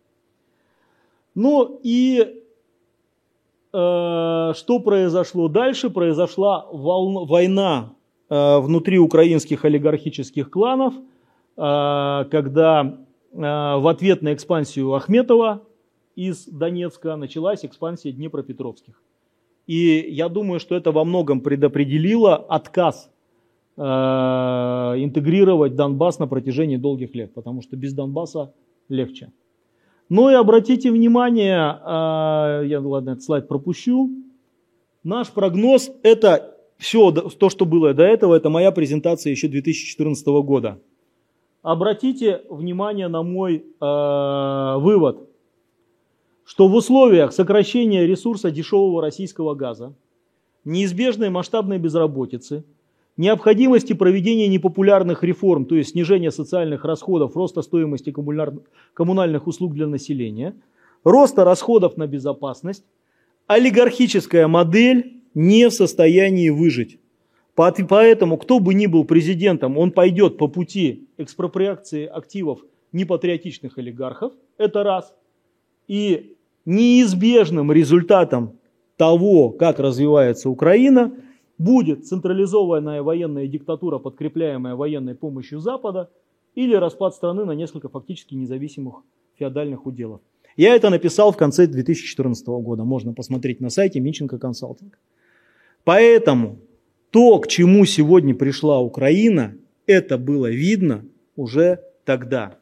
[1.35, 2.25] Ну и э,
[3.73, 5.89] что произошло дальше?
[5.89, 7.96] Произошла волна, война э,
[8.29, 10.99] внутри украинских олигархических кланов, э,
[12.31, 15.63] когда э, в ответ на экспансию Ахметова
[16.15, 19.01] из Донецка началась экспансия Днепропетровских.
[19.67, 23.11] И я думаю, что это во многом предопределило отказ
[23.75, 28.53] э, интегрировать Донбасс на протяжении долгих лет, потому что без Донбасса
[28.89, 29.31] легче.
[30.09, 34.09] Ну и обратите внимание, э, я, ладно, этот слайд пропущу.
[35.03, 40.79] Наш прогноз– это все то, что было до этого, это моя презентация еще 2014 года.
[41.61, 45.27] Обратите внимание на мой э, вывод
[46.47, 49.93] что в условиях сокращения ресурса дешевого российского газа,
[50.63, 52.63] неизбежной масштабной безработицы,
[53.17, 58.13] необходимости проведения непопулярных реформ, то есть снижения социальных расходов, роста стоимости
[58.93, 60.55] коммунальных услуг для населения,
[61.03, 62.85] роста расходов на безопасность,
[63.47, 66.99] олигархическая модель не в состоянии выжить.
[67.55, 72.59] Поэтому, кто бы ни был президентом, он пойдет по пути экспроприации активов
[72.91, 75.13] непатриотичных олигархов, это раз.
[75.87, 78.59] И неизбежным результатом
[78.95, 81.13] того, как развивается Украина,
[81.57, 86.09] будет централизованная военная диктатура, подкрепляемая военной помощью Запада,
[86.55, 89.03] или распад страны на несколько фактически независимых
[89.35, 90.21] феодальных уделов.
[90.55, 92.83] Я это написал в конце 2014 года.
[92.83, 94.97] Можно посмотреть на сайте Минченко Консалтинг.
[95.87, 96.59] Поэтому
[97.11, 101.05] то, к чему сегодня пришла Украина, это было видно
[101.37, 102.57] уже тогда.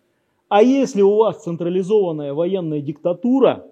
[0.47, 3.65] А если у вас централизованная военная диктатура,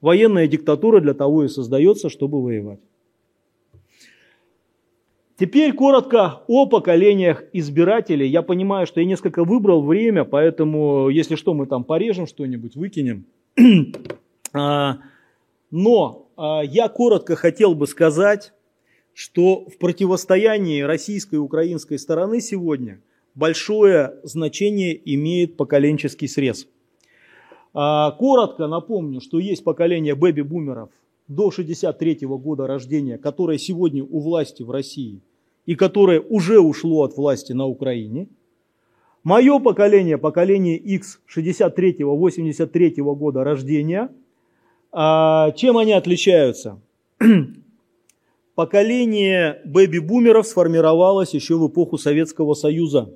[0.00, 2.80] военная диктатура для того и создается, чтобы воевать.
[5.36, 8.28] Теперь коротко о поколениях избирателей.
[8.28, 13.26] Я понимаю, что я несколько выбрал время, поэтому, если что, мы там порежем что-нибудь, выкинем.
[14.54, 14.98] А,
[15.70, 18.52] но я коротко хотел бы сказать,
[19.14, 23.00] что в противостоянии российской и украинской стороны сегодня
[23.34, 26.66] большое значение имеет поколенческий срез.
[27.74, 30.90] А, коротко напомню, что есть поколение бэби-бумеров
[31.28, 35.20] до 63 года рождения, которое сегодня у власти в России
[35.64, 38.28] и которое уже ушло от власти на Украине.
[39.22, 44.10] Мое поколение, поколение X 63-83 года рождения,
[44.92, 46.78] а, чем они отличаются?
[48.54, 53.14] Поколение бэби-бумеров сформировалось еще в эпоху Советского Союза.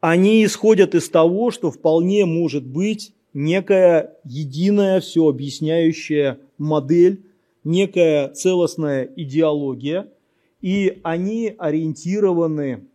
[0.00, 7.24] Они исходят из того, что вполне может быть некая единая, все объясняющая модель,
[7.64, 10.08] некая целостная идеология,
[10.60, 12.86] и они ориентированы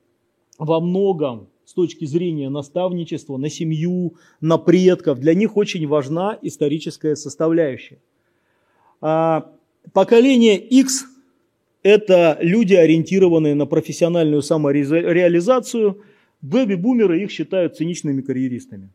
[0.57, 5.19] во многом с точки зрения наставничества на семью, на предков.
[5.19, 7.97] Для них очень важна историческая составляющая.
[9.01, 9.51] А
[9.91, 11.05] поколение X
[11.81, 16.03] это люди, ориентированные на профессиональную самореализацию.
[16.43, 18.91] Бэби-бумеры их считают циничными карьеристами.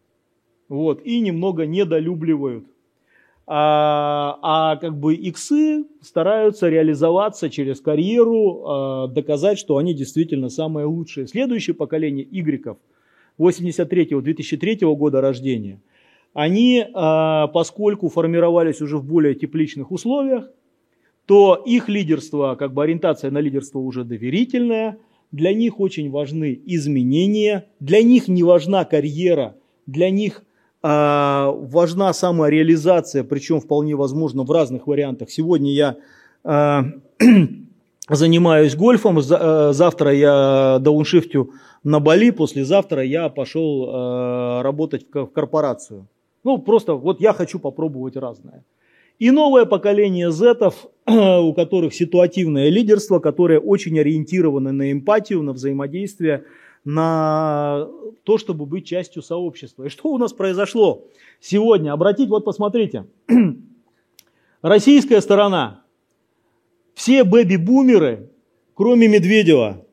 [0.69, 2.65] Вот, и немного недолюбливают.
[3.51, 10.85] А, а как бы иксы стараются реализоваться через карьеру, а, доказать, что они действительно самые
[10.85, 11.27] лучшие.
[11.27, 12.77] Следующее поколение игреков
[13.39, 15.81] 83-2003 года рождения,
[16.35, 20.51] они, а, поскольку формировались уже в более тепличных условиях,
[21.25, 24.99] то их лидерство, как бы ориентация на лидерство уже доверительная,
[25.33, 30.45] для них очень важны изменения, для них не важна карьера, для них
[30.91, 35.31] важна самореализация, причем вполне возможно в разных вариантах.
[35.31, 35.97] Сегодня я
[36.45, 36.83] э,
[38.09, 41.51] занимаюсь гольфом, э, завтра я дауншифтю
[41.85, 46.07] на Бали, послезавтра я пошел работать в корпорацию.
[46.45, 48.65] Ну, просто вот я хочу попробовать разное.
[49.19, 56.45] И новое поколение зетов, у которых ситуативное лидерство, которое очень ориентировано на эмпатию, на взаимодействие,
[56.89, 57.87] на
[58.25, 59.85] то, чтобы быть частью сообщества.
[59.85, 61.05] И что у нас произошло
[61.39, 61.93] сегодня?
[61.93, 63.05] Обратите, вот посмотрите.
[64.63, 65.83] Российская сторона.
[66.95, 68.31] Все бэби-бумеры,
[68.73, 69.85] кроме Медведева.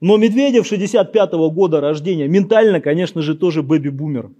[0.00, 4.30] Но Медведев 65 -го года рождения, ментально, конечно же, тоже бэби-бумер.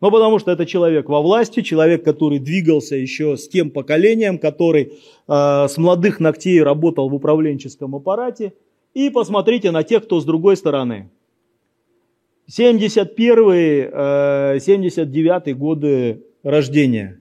[0.00, 4.94] Ну, потому что это человек во власти, человек, который двигался еще с тем поколением, который
[5.28, 8.52] э, с молодых ногтей работал в управленческом аппарате.
[8.94, 11.08] И посмотрите на тех, кто с другой стороны.
[12.50, 13.38] 71
[13.92, 17.20] э, 79 годы рождения.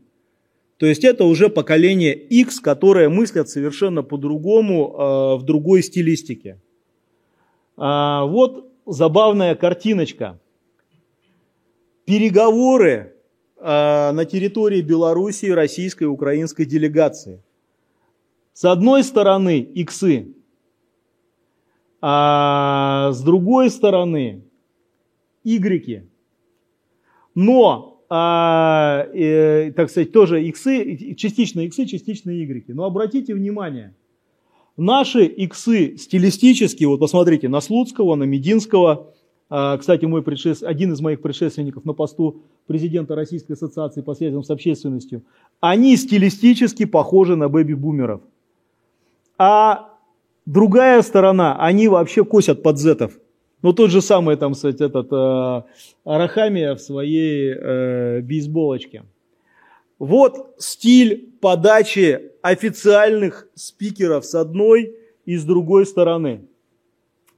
[0.78, 6.60] То есть это уже поколение X, которое мыслят совершенно по-другому, э, в другой стилистике.
[7.78, 10.40] А, вот забавная картиночка–
[12.06, 13.14] переговоры
[13.58, 17.44] э, на территории Белоруссии российской и украинской делегации.
[18.54, 20.34] С одной стороны иксы,
[22.02, 24.49] а с другой стороны
[25.44, 26.04] игреки.
[27.36, 32.74] Но, а, э, так сказать, тоже иксы, частично иксы, частично игреки.
[32.74, 33.96] Но обратите внимание,
[34.78, 39.14] наши иксы стилистически, вот посмотрите на Слуцкого, на Мединского,
[39.50, 40.64] а, кстати, мой предшеств...
[40.64, 45.24] один из моих предшественников на посту президента Российской ассоциации по связям с общественностью,
[45.60, 48.22] они стилистически похожи на бэби-бумеров.
[49.38, 49.98] А
[50.46, 53.20] другая сторона, они вообще косят под зетов.
[53.62, 55.62] Ну, тот же самый, там, кстати, этот э,
[56.05, 59.03] Арахамия в своей э, бейсболочке.
[59.97, 64.95] Вот стиль подачи официальных спикеров с одной
[65.26, 66.47] и с другой стороны.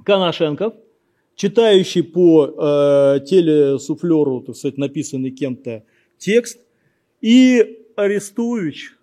[0.03, 0.73] Коношенков–
[1.41, 5.83] читающий по э, телесуфлеру, так сказать, написанный кем-то
[6.19, 6.59] текст,
[7.19, 8.95] и Арестович,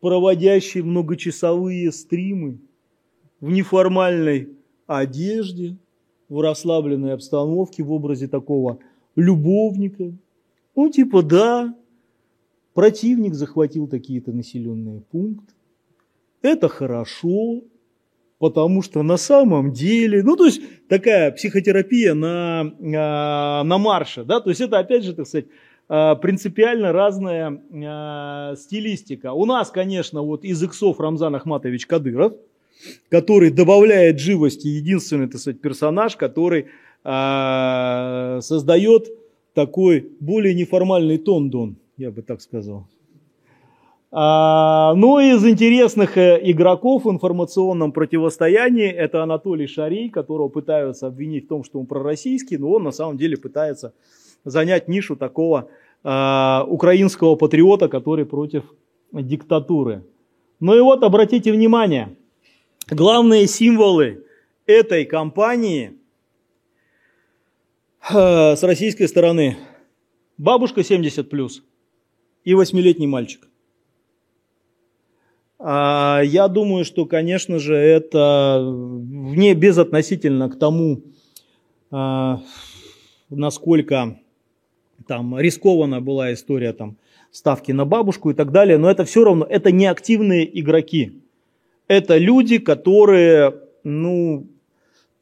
[0.00, 2.58] проводящий многочасовые стримы
[3.40, 4.48] в неформальной
[4.88, 5.76] одежде,
[6.32, 8.78] в расслабленной обстановке, в образе такого
[9.16, 10.12] любовника.
[10.74, 11.74] Ну, типа, да,
[12.72, 15.52] противник захватил какие-то населенные пункты.
[16.40, 17.60] Это хорошо,
[18.38, 22.60] потому что на самом деле, ну то есть такая психотерапия на,
[22.96, 25.46] а, на марше, да, то есть это опять же, так сказать,
[25.90, 29.34] э, принципиально разная э, стилистика.
[29.34, 32.32] У нас, конечно, вот из иксов Рамзан Ахматович Кадыров,
[33.08, 36.66] который добавляет живости, единственный, так сказать, персонаж, который
[37.04, 39.08] э, создает
[39.54, 42.86] такой более неформальный тон, Дон, я бы так сказал.
[44.14, 51.46] А, ну, из интересных э, игроков в информационном противостоянии это Анатолий Шарей, которого пытаются обвинить
[51.46, 53.94] в том, что он пророссийский, но он на самом деле пытается
[54.44, 55.68] занять нишу такого
[56.04, 58.64] а, украинского патриота, который против
[59.12, 60.04] диктатуры.
[60.60, 62.14] Ну и вот, обратите внимание,
[62.90, 64.24] главные символы
[64.66, 65.94] этой кампании
[68.10, 69.56] э, с российской стороны.
[70.38, 71.62] Бабушка 70 плюс
[72.44, 73.48] и восьмилетний мальчик.
[75.64, 81.02] А, я думаю, что, конечно же, это вне безотносительно к тому,
[81.92, 82.42] а,
[83.30, 84.18] насколько
[85.06, 86.96] там рискованно была история там
[87.30, 91.21] ставки на бабушку и так далее, но это все равно, это не активные игроки.
[91.92, 94.46] Это люди, которые, ну,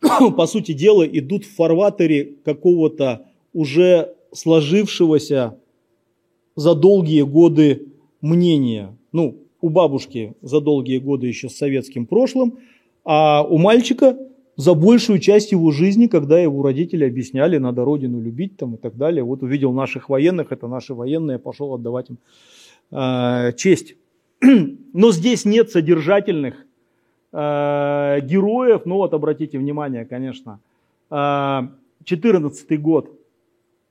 [0.36, 5.58] по сути дела, идут в фарватере какого-то уже сложившегося
[6.54, 7.88] за долгие годы
[8.20, 8.96] мнения.
[9.10, 12.60] Ну, у бабушки за долгие годы еще с советским прошлым,
[13.04, 14.16] а у мальчика
[14.54, 18.96] за большую часть его жизни, когда его родители объясняли, надо родину любить там и так
[18.96, 19.24] далее.
[19.24, 22.18] Вот увидел наших военных, это наши военные, пошел отдавать им
[22.92, 23.96] э, честь.
[24.92, 26.66] Но здесь нет содержательных
[27.32, 28.82] э, героев.
[28.84, 30.60] Ну вот обратите внимание, конечно,
[31.10, 33.10] 14 э, год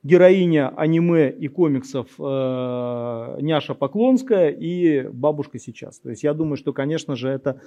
[0.02, 5.98] героиня аниме и комиксов э, Няша Поклонская и бабушка сейчас.
[5.98, 7.60] То есть я думаю, что, конечно же, это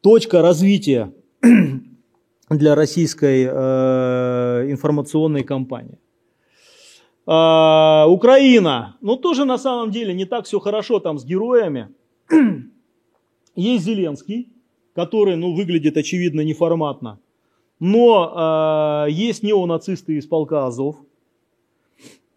[0.00, 1.12] точка развития
[2.50, 5.98] для российской э, информационной кампании.
[7.26, 11.88] Э, Украина, ну тоже на самом деле не так все хорошо там с героями.
[13.56, 14.48] Есть Зеленский,
[14.94, 17.18] который, ну, выглядит очевидно неформатно,
[17.78, 20.96] но э, есть неонацисты из полка Азов,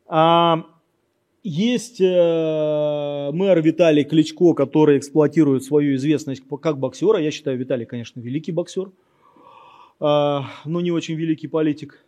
[0.07, 0.65] а,
[1.43, 7.19] есть э, мэр Виталий Кличко, который эксплуатирует свою известность как боксера.
[7.19, 8.91] Я считаю, Виталий, конечно, великий боксер,
[9.99, 12.05] а, но не очень великий политик.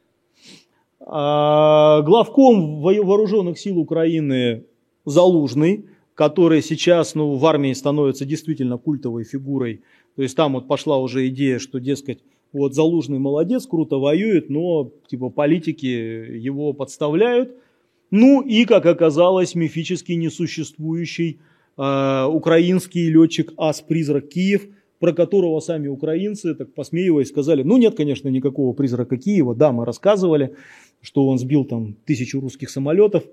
[1.02, 4.66] А, главком вооруженных сил Украины
[5.04, 9.84] Залужный, который сейчас ну, в армии становится действительно культовой фигурой.
[10.16, 14.92] То есть там вот пошла уже идея, что, дескать, вот Залужный молодец, круто воюет, но
[15.08, 17.52] типа политики его подставляют–
[18.12, 21.40] ну и, как оказалось, мифически несуществующий
[21.78, 24.68] э, украинский летчик Ас-призрак Киев,
[25.00, 29.86] про которого сами украинцы, так посмеиваясь, сказали, ну нет, конечно, никакого призрака Киева, да, мы
[29.86, 30.56] рассказывали,
[31.02, 33.24] что он сбил там тысячу русских самолетов,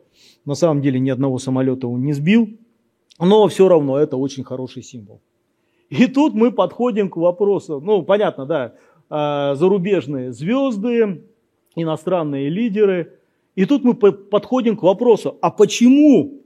[0.45, 2.49] на самом деле ни одного самолета он не сбил,
[3.19, 5.21] но все равно это очень хороший символ.
[5.91, 8.75] И тут мы подходим к вопросу, ну понятно, да,
[9.11, 11.25] э, зарубежные звезды,
[11.77, 13.15] иностранные лидеры–
[13.55, 16.43] и тут мы подходим к вопросу, а почему,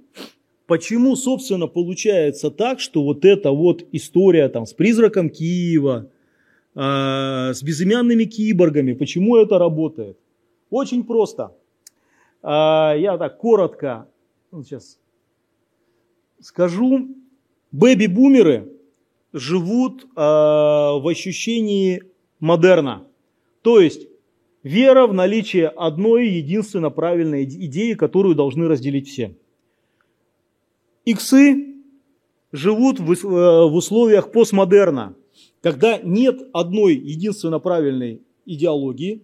[0.67, 6.11] почему, собственно, получается так, что вот эта вот история там с призраком Киева,
[6.75, 10.19] э, с безымянными киборгами, почему это работает?
[10.71, 11.53] Очень просто.
[12.43, 14.09] Э, я так коротко
[14.51, 14.99] ну, сейчас
[16.41, 17.09] скажу.
[17.73, 18.73] Бэби-бумеры
[19.33, 22.03] живут э, в ощущении
[22.41, 23.05] модерна.
[23.63, 24.09] То есть
[24.67, 29.37] Вера в наличие одной единственно правильной идеи, которую должны разделить все.
[31.05, 31.77] Иксы
[32.51, 35.15] живут в э, условиях постмодерна,
[35.61, 39.23] когда нет одной единственно правильной идеологии,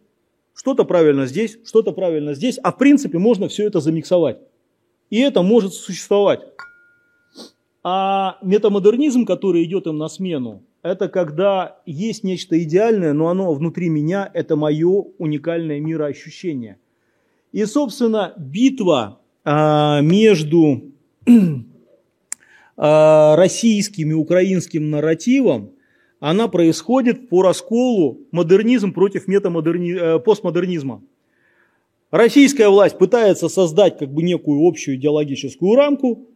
[0.55, 4.39] что-то правильно здесь, что-то правильно здесь, а в принципе можно все это замиксовать.
[5.11, 6.43] И это может существовать.
[7.85, 13.89] А метамодернизм, который идет им на смену, это когда есть нечто идеальное, но оно внутри
[13.89, 16.79] меня, это мое уникальное мироощущение.
[17.53, 20.93] И, собственно, битва а, между
[22.77, 25.73] а, российским и украинским нарративом,
[26.21, 29.93] она происходит по расколу модернизм против метамодерни...
[29.93, 31.03] Э, постмодернизма.
[32.13, 36.29] Российская власть пытается создать как бы некую общую идеологическую рамку,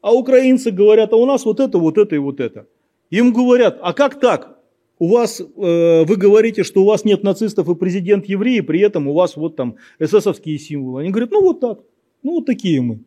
[0.00, 2.66] а украинцы говорят, а у нас вот это, вот это и вот это.
[3.10, 4.58] Им говорят, а как так?
[4.98, 9.08] У вас, э, вы говорите, что у вас нет нацистов и президент евреи, при этом
[9.08, 11.02] у вас вот там эсэсовские символы.
[11.02, 11.80] Они говорят, ну вот так,
[12.22, 13.00] ну вот такие мы.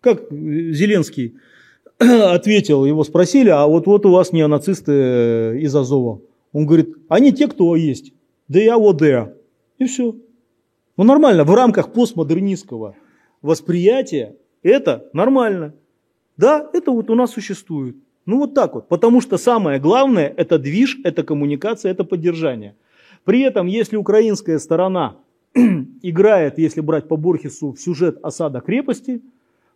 [0.00, 1.34] Как Зеленский
[1.98, 6.20] ответил, его спросили, а вот, вот у вас неонацисты э, из Азова.
[6.52, 8.12] Он говорит, они те, кто есть.
[8.48, 9.02] Да я вот
[9.78, 10.16] И все.
[10.96, 12.96] Ну нормально, в рамках постмодернистского
[13.40, 15.74] восприятия это нормально.
[16.40, 17.96] Да, это вот у нас существует.
[18.24, 18.88] Ну вот так вот.
[18.88, 22.74] Потому что самое главное– это движ, это коммуникация, это поддержание.
[23.24, 25.16] При этом, если украинская сторона
[26.02, 29.20] играет, если брать по Борхесу, в сюжет осада крепости,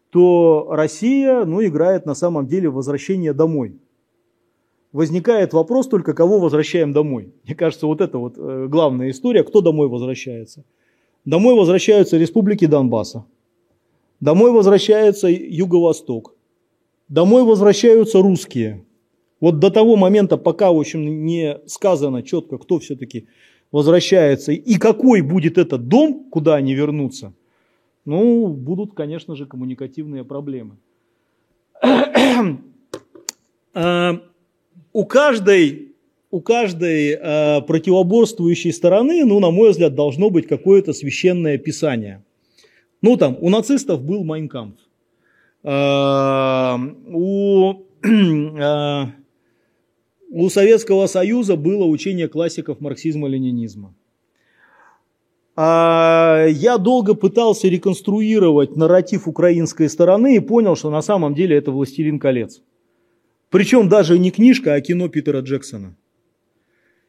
[0.08, 3.76] то Россия ну, играет на самом деле возвращение домой.
[4.92, 7.34] Возникает вопрос только, кого возвращаем домой.
[7.44, 10.64] Мне кажется, вот это вот э, главная история, кто домой возвращается.
[11.26, 13.26] Домой возвращаются республики Донбасса.
[14.20, 16.33] Домой возвращается Юго-Восток.
[17.08, 18.84] Домой возвращаются русские.
[19.40, 23.26] Вот до того момента, пока, в общем, не сказано четко, кто все-таки
[23.72, 27.34] возвращается и какой будет этот дом, куда они вернутся,
[28.04, 30.76] ну, будут, конечно же, коммуникативные проблемы.
[33.76, 34.20] А,
[34.92, 35.96] у каждой,
[36.30, 42.22] у каждой э, противоборствующей стороны, ну, на мой взгляд, должно быть какое-то священное писание.
[43.02, 44.76] Ну, там, у нацистов был Майнкамп.
[45.64, 49.04] Э, у, э,
[50.30, 53.94] у Советского Союза было учение классиков марксизма-ленинизма.
[55.56, 62.18] Я долго пытался реконструировать нарратив украинской стороны и понял, что на самом деле это «Властелин
[62.18, 62.60] колец».
[63.50, 65.96] Причем даже не книжка, а кино Питера Джексона.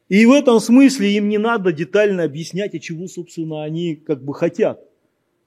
[0.09, 4.35] И в этом смысле им не надо детально объяснять, а чего, собственно, они как бы
[4.35, 4.79] хотят.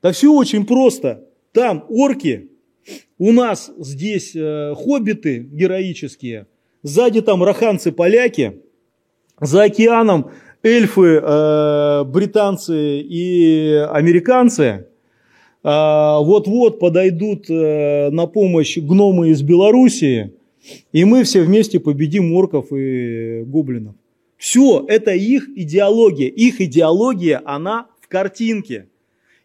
[0.03, 1.25] Да все очень просто.
[1.53, 2.51] Там орки,
[3.19, 6.47] у нас здесь э, хоббиты героические,
[6.83, 8.63] сзади там раханцы-поляки,
[9.41, 10.31] за океаном
[10.63, 14.87] эльфы, э, британцы и американцы.
[15.63, 20.33] А вот-вот подойдут э, на помощь гномы из Белоруссии–
[20.93, 23.95] и мы все вместе победим орков и гоблинов.
[24.37, 26.29] Все, это их идеология.
[26.29, 28.88] Их идеология, она в картинке.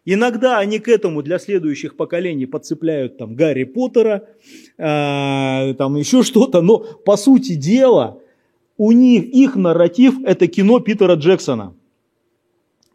[0.04, 4.28] Иногда они к этому для следующих поколений подцепляют там Гарри Поттера,
[4.76, 8.18] э, там еще что-то, но по сути дела
[8.76, 11.74] у них их нарратив это кино Питера Джексона.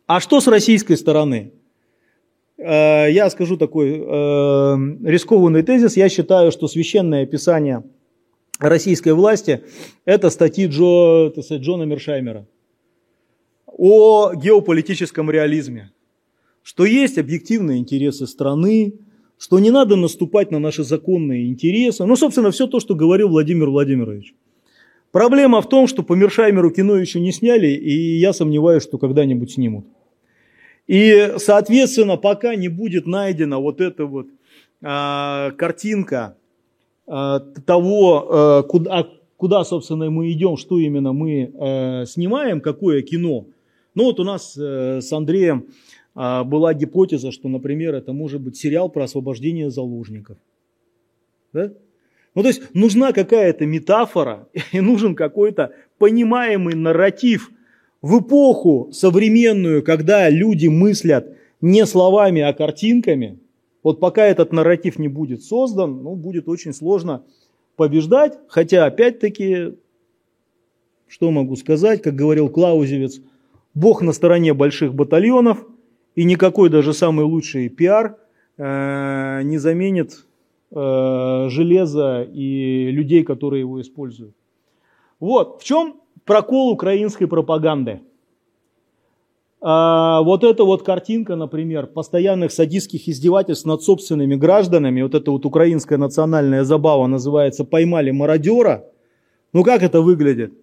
[0.05, 1.51] А что с российской стороны?
[2.57, 3.97] Э, я скажу такой э,
[5.03, 5.97] рискованный тезис.
[5.97, 7.84] Я считаю, что священное писание–
[8.60, 9.64] российской власти,
[10.05, 12.45] это статьи Джо, Джона Мершаймера
[13.66, 15.91] о геополитическом реализме,
[16.70, 18.93] что есть объективные интересы страны,
[19.38, 22.05] что не надо наступать на наши законные интересы.
[22.05, 24.36] Ну, собственно, все то, что говорил Владимир Владимирович.
[25.11, 29.51] Проблема в том, что по Мершаймеру кино еще не сняли, и я сомневаюсь, что когда-нибудь
[29.51, 29.86] снимут.
[30.86, 34.28] И, соответственно, пока не будет найдена вот эта вот
[34.82, 36.36] а, картинка
[37.11, 43.47] Э, того, э, куда, куда, собственно, мы идем, что именно мы э, снимаем, какое кино.
[43.95, 45.65] Ну вот у нас с Андреем
[46.43, 50.38] была гипотеза, что, например, это может быть сериал про освобождение заложников.
[51.53, 51.72] Да?
[52.36, 57.51] Ну, то есть нужна какая-то метафора и нужен какой-то понимаемый нарратив
[58.01, 63.39] в эпоху современную, когда люди мыслят не словами, а картинками–
[63.84, 67.24] вот пока этот нарратив не будет создан, ну, будет очень сложно
[67.76, 68.38] побеждать.
[68.47, 69.76] Хотя, опять-таки,
[71.07, 73.22] что могу сказать, как говорил Клаузевец,
[73.74, 75.65] Бог на стороне больших батальонов,
[76.16, 78.18] и никакой даже самый лучший пиар
[78.57, 80.26] э, не заменит
[80.72, 84.36] э, железо и людей, которые его используют.
[85.20, 88.01] Вот, в чем прокол украинской пропаганды–
[89.62, 95.45] а, вот эта вот картинка, например, постоянных садистских издевательств над собственными гражданами, вот эта вот
[95.45, 98.86] украинская национальная забава называется «Поймали мародера».
[99.51, 100.53] Ну как это выглядит?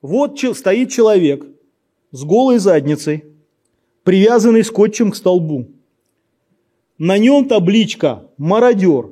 [0.00, 1.44] Вот стоит человек
[2.10, 3.24] с голой задницей,
[4.06, 5.66] привязанный скотчем к столбу.
[6.96, 9.10] На нем табличка «Мародер».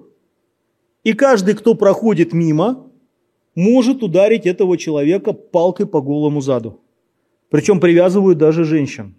[1.03, 2.93] И каждый, кто проходит мимо,
[3.57, 6.81] может ударить этого человека палкой по голому заду.
[7.51, 9.17] Причем привязывают даже женщин.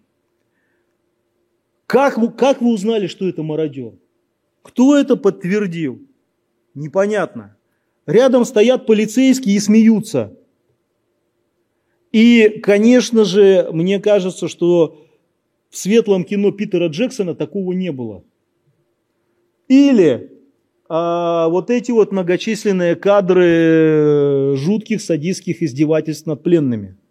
[1.88, 3.91] Как вы, как вы узнали, что это мародер?
[4.61, 6.01] Кто это подтвердил?
[6.73, 7.57] Непонятно.
[8.05, 10.39] Рядом стоят полицейские и смеются.
[12.13, 15.05] И, конечно же, мне кажется, что
[15.76, 18.23] в светлом кино Питера Джексона такого не было.
[19.67, 20.32] Или
[20.88, 26.95] а, вот эти вот многочисленные кадры жутких садистских издевательств над пленными–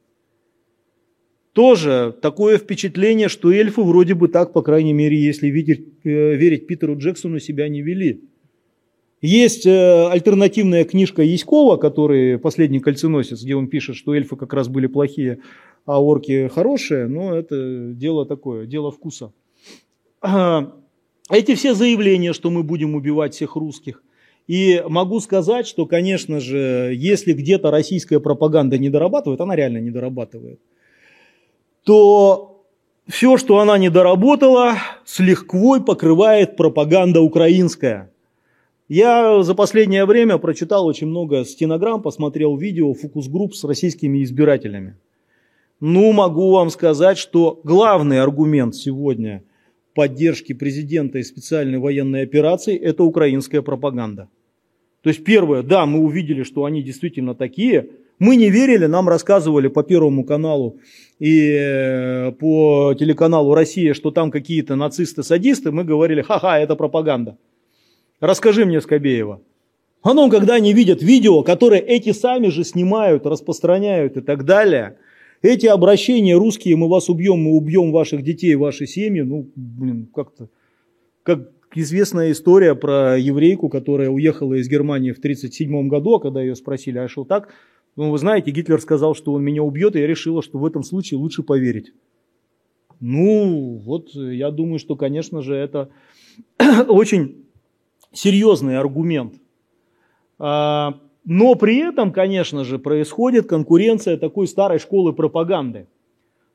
[1.54, 6.66] тоже такое впечатление, что эльфы вроде бы так, по крайней мере, если видеть, э, верить
[6.66, 8.24] Питеру Джексону, себя не вели.
[9.26, 14.68] Есть э, альтернативная книжка Яськова, который «Последний кольценосец», где он пишет, что эльфы как раз
[14.68, 15.38] были плохие,
[15.86, 19.32] а орки хорошие, но это дело такое, дело вкуса.
[21.30, 24.02] эти все заявления, что мы будем убивать всех русских.
[24.46, 29.90] И могу сказать, что, конечно же, если где-то российская пропаганда не дорабатывает, она реально не
[29.90, 30.60] дорабатывает,
[31.82, 32.62] то
[33.08, 34.74] все, что она не доработала,
[35.06, 38.10] с лихвой покрывает пропаганда украинская.
[38.88, 44.96] Я за последнее время прочитал очень много стенограмм, посмотрел видео фокус-групп с российскими избирателями.
[45.80, 49.42] Ну, могу вам сказать, что главный аргумент сегодня
[49.94, 54.28] поддержки президента и специальной военной операции– это украинская пропаганда.
[55.00, 57.88] То есть первое, да, мы увидели, что они действительно такие.
[58.18, 60.78] Мы не верили, нам рассказывали по Первому каналу
[61.18, 65.72] и э, по телеканалу «Россия», что там какие-то нацисты-садисты.
[65.72, 67.38] Мы говорили, ха-ха, это пропаганда.
[68.24, 69.42] Расскажи мне, Скобеева.
[70.02, 74.96] Ну, когда они видят видео, которые эти сами же снимают, распространяют и так далее,
[75.42, 80.48] эти обращения русские, мы вас убьем, мы убьем ваших детей, ваши семьи, ну, блин, как-то,
[81.22, 86.56] как известная история про еврейку, которая уехала из Германии в 1937 году, а когда ее
[86.56, 87.50] спросили, а что так?
[87.94, 90.82] Ну, вы знаете, Гитлер сказал, что он меня убьет, и я решила, что в этом
[90.82, 91.92] случае лучше поверить.
[93.00, 95.90] Ну, вот я думаю, что, конечно же, это
[96.88, 97.43] очень
[98.14, 99.34] серьезный аргумент.
[100.38, 100.94] А,
[101.24, 105.86] но при этом, конечно же, происходит конкуренция такой старой школы пропаганды.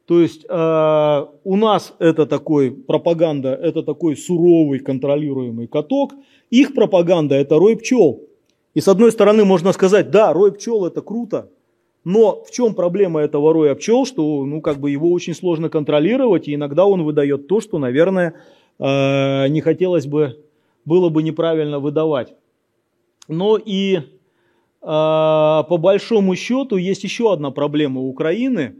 [0.05, 6.13] То есть э, у нас это такой пропаганда, это такой суровый контролируемый каток.
[6.49, 8.23] Их пропаганда это рой пчел.
[8.73, 11.51] И с одной стороны можно сказать, да, рой пчел это круто,
[12.03, 16.47] но в чем проблема этого роя пчел, что ну, как бы его очень сложно контролировать,
[16.47, 18.33] и иногда он выдает то, что, наверное,
[18.79, 20.43] э, не хотелось бы
[20.89, 22.33] было бы неправильно выдавать.
[23.27, 24.01] Но и э,
[24.81, 28.75] по большому счету есть еще одна проблема Украины.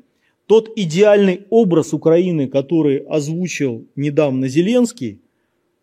[0.47, 5.21] Тот идеальный образ Украины, который озвучил недавно Зеленский,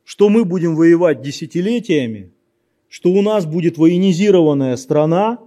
[0.04, 2.32] что мы будем воевать десятилетиями,
[2.88, 5.38] что у нас будет военизированная страна,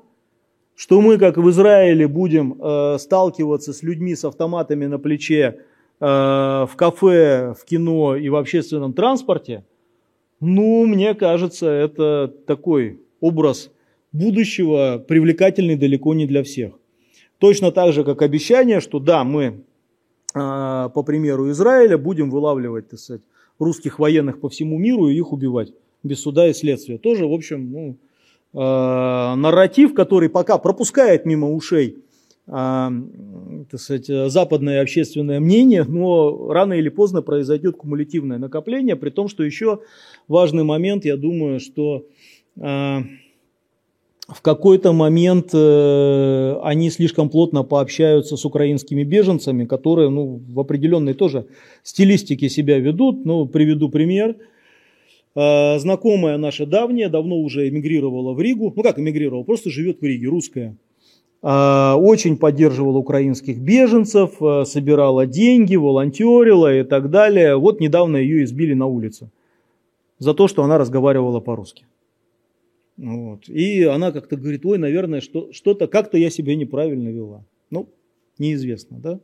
[0.75, 5.43] что мы, как в Израиле, будем э, сталкиваться с людьми с автоматами на плече
[5.99, 9.65] э, в кафе, в кино и в общественном транспорте–
[10.39, 13.71] ну, мне кажется, это такой образ
[14.11, 16.73] будущего, привлекательный далеко не для всех.
[17.37, 19.63] Точно так же, как обещание, что да, мы,
[20.33, 23.21] а, по примеру Израиля, будем вылавливать, так сказать,
[23.59, 25.73] русских военных по всему миру и их убивать
[26.03, 26.97] без суда и следствия.
[26.97, 27.97] Тоже, в общем, ну,
[28.53, 32.01] э, нарратив, который пока пропускает мимо ушей а,
[32.49, 39.43] так сказать, западное общественное мнение, но рано или поздно произойдет кумулятивное накопление, при том, что
[39.43, 39.81] еще
[40.27, 42.07] важный момент, я думаю, что
[42.59, 43.03] а,
[44.27, 51.13] в какой-то момент э, они слишком плотно пообщаются с украинскими беженцами, которые ну, в определенной
[51.13, 51.47] тоже
[51.83, 53.25] стилистике себя ведут.
[53.25, 54.35] Ну, приведу пример.
[55.35, 58.71] А, знакомая наша давняя давно уже эмигрировала в Ригу.
[58.75, 60.77] Ну как эмигрировала, просто живет в Риге, русская.
[61.41, 67.55] А, очень поддерживала украинских беженцев, а, собирала деньги, волонтерила и так далее.
[67.55, 69.31] Вот недавно ее избили на улице
[70.17, 71.85] за то, что она разговаривала по-русски.
[72.97, 73.47] Вот.
[73.47, 77.45] И она как-то говорит, ой, наверное, что, что-то, как-то я себя неправильно вела.
[77.69, 77.87] Ну,
[78.37, 79.19] неизвестно, да.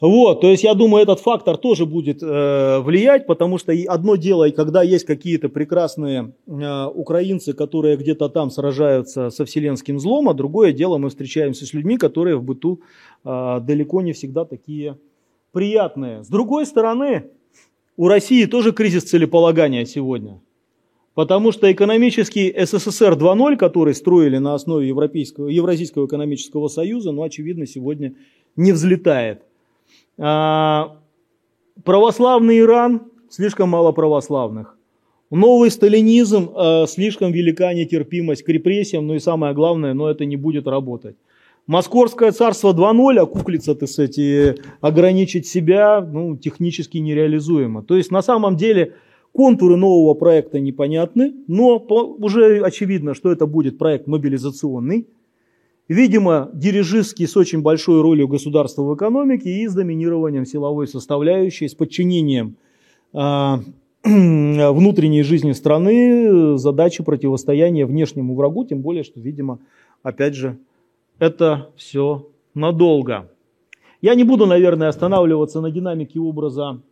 [0.00, 4.48] Вот, то есть я думаю, этот фактор тоже будет э, влиять, потому что одно дело,
[4.50, 10.72] когда есть какие-то прекрасные э, украинцы, которые где-то там сражаются со вселенским злом, а другое
[10.72, 12.82] дело, мы встречаемся с людьми, которые в быту
[13.24, 14.98] э, далеко не всегда такие
[15.52, 16.22] приятные.
[16.22, 17.30] С другой стороны,
[17.96, 20.42] у России тоже кризис целеполагания сегодня.
[21.14, 27.66] Потому что экономический СССР 2.0, который строили на основе Европейского, Евразийского экономического союза, ну, очевидно,
[27.66, 28.14] сегодня
[28.54, 29.45] не взлетает.
[30.18, 30.98] А,
[31.84, 34.76] православный Иран, слишком мало православных.
[35.30, 40.36] Новый сталинизм, а, слишком велика нетерпимость к репрессиям, ну и самое главное, но это не
[40.36, 41.16] будет работать.
[41.66, 47.82] Московское царство 2.0, а куклица, так сказать, и ограничить себя ну, технически нереализуемо.
[47.82, 48.94] То есть на самом деле
[49.32, 55.08] контуры нового проекта непонятны, но уже очевидно, что это будет проект мобилизационный,
[55.88, 61.74] Видимо, дирижистский с очень большой ролью государства в экономике и с доминированием силовой составляющей, с
[61.74, 62.56] подчинением
[63.12, 63.18] э,
[64.04, 69.60] внутренней жизни страны задачи противостояния внешнему врагу, тем более, что, видимо,
[70.02, 70.58] опять же,
[71.20, 73.30] это все надолго.
[74.02, 76.82] Я не буду, наверное, останавливаться на динамике образа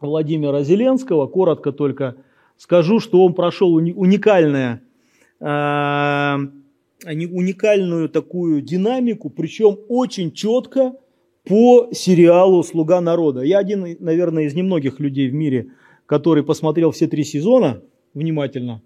[0.00, 2.14] Владимира Зеленского, коротко только
[2.56, 4.82] скажу, что он прошел уникальное
[5.40, 6.57] они
[7.04, 10.94] уникальную такую динамику, причем очень четко
[11.44, 13.42] по сериалу «Слуга народа».
[13.42, 15.70] Я один, наверное, из немногих людей в мире,
[16.06, 17.82] который посмотрел все три сезона
[18.14, 18.82] внимательно,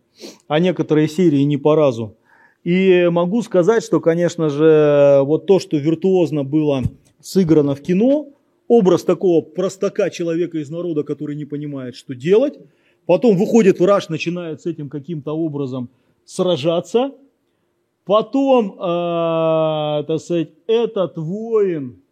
[0.48, 2.16] а некоторые серии не по разу.
[2.64, 6.82] И могу сказать, что, конечно же, вот то, что виртуозно было
[7.20, 8.28] сыграно в кино,
[8.68, 12.58] образ такого простака человека из народа, который не понимает, что делать,
[13.06, 15.90] потом выходит враж, начинает с этим каким-то образом
[16.24, 17.12] сражаться,
[18.04, 22.02] потом, э, так сказать, этот воин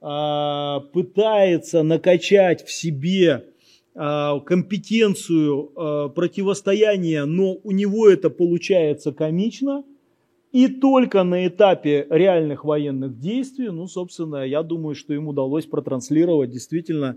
[0.00, 3.46] э, пытается накачать в себе
[3.94, 9.84] э, компетенцию э, противостояния, но у него это получается комично–
[10.54, 16.52] и только на этапе реальных военных действий, ну, собственно, я думаю, что им удалось протранслировать
[16.52, 17.16] действительно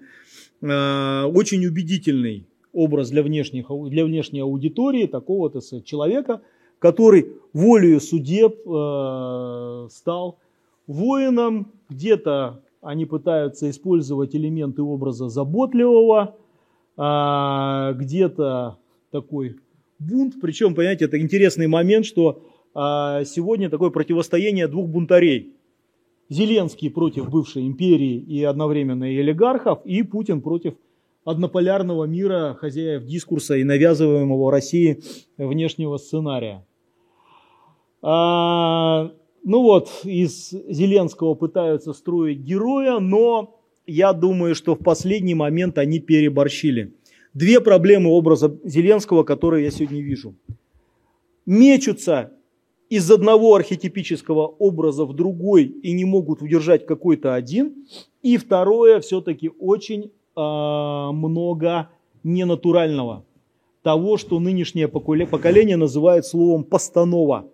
[0.59, 6.41] очень убедительный образ для, внешних, для внешней аудитории такого то человека,
[6.79, 10.39] который волею судеб э, стал
[10.87, 11.71] воином.
[11.89, 16.35] Где-то они пытаются использовать элементы образа заботливого,
[16.97, 18.77] э, где-то
[19.11, 19.57] такой
[19.99, 20.35] бунт.
[20.41, 22.43] Причем, понимаете, это интересный момент, что
[22.79, 25.55] а, сегодня такое противостояние двух бунтарей.
[26.29, 30.75] Зеленский против бывшей империи и одновременно и олигархов, и Путин против
[31.25, 35.01] однополярного мира, хозяев дискурса и навязываемого России
[35.37, 36.66] внешнего сценария.
[38.09, 39.11] А,
[39.43, 45.99] ну вот, из Зеленского пытаются строить героя, но я думаю, что в последний момент они
[45.99, 46.93] переборщили.
[47.33, 50.35] Две проблемы образа Зеленского, которые я сегодня вижу.
[51.45, 52.31] Мечутся
[52.87, 57.87] из одного архетипического образа в другой и не могут удержать какой-то один.
[58.21, 61.89] И второе, все-таки очень э, много
[62.23, 63.25] ненатурального.
[63.83, 67.49] Того, что нынешнее поколение называет словом постанова.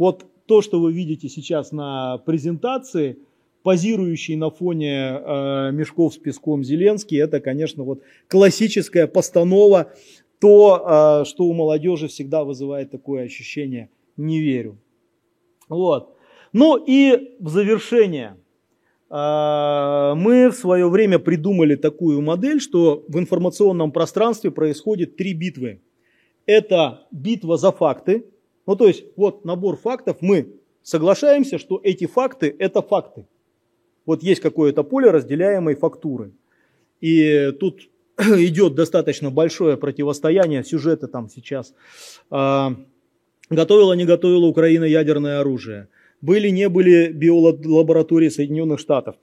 [0.00, 3.18] Вот то, что вы видите сейчас на презентации,
[3.62, 9.92] позирующий на фоне э, мешков с песком Зеленский, это, конечно, вот классическая постанова,
[10.40, 14.78] то, э, что у молодежи всегда вызывает такое ощущение– не верю.
[15.68, 16.16] Вот.
[16.54, 18.38] Ну и в завершение.
[19.10, 25.82] А, мы в свое время придумали такую модель, что в информационном пространстве происходит три битвы.
[26.46, 28.24] Это битва за факты.
[28.66, 33.26] Ну то есть вот набор фактов, мы соглашаемся, что эти факты это факты.
[34.06, 36.32] Вот есть какое-то поле разделяемой фактуры.
[37.00, 37.88] И тут
[38.18, 41.74] идет достаточно большое противостояние, сюжеты там сейчас
[42.30, 42.74] а,
[43.50, 45.88] Готовила, не готовила Украина ядерное оружие.
[46.20, 49.16] Были, не были биолаборатории Соединенных Штатов.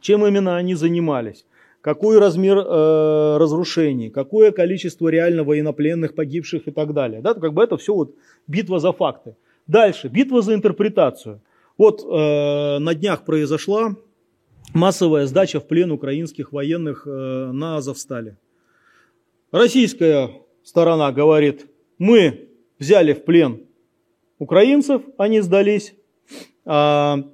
[0.00, 1.46] Чем именно они занимались?
[1.82, 4.08] Какой размер э, разрушений?
[4.08, 7.20] Какое количество реально военнопленных, погибших и так далее?
[7.20, 8.14] Да, как бы это все вот
[8.46, 9.34] битва за факты.
[9.66, 11.40] Дальше, битва за интерпретацию.
[11.76, 13.96] Вот э, на днях произошла
[14.72, 18.36] массовая сдача в плен украинских военных э, на Азовстале.
[19.50, 20.30] Российская
[20.62, 21.66] сторона говорит,
[21.98, 23.66] мы взяли в плен
[24.38, 25.94] украинцев, они сдались.
[26.64, 27.24] А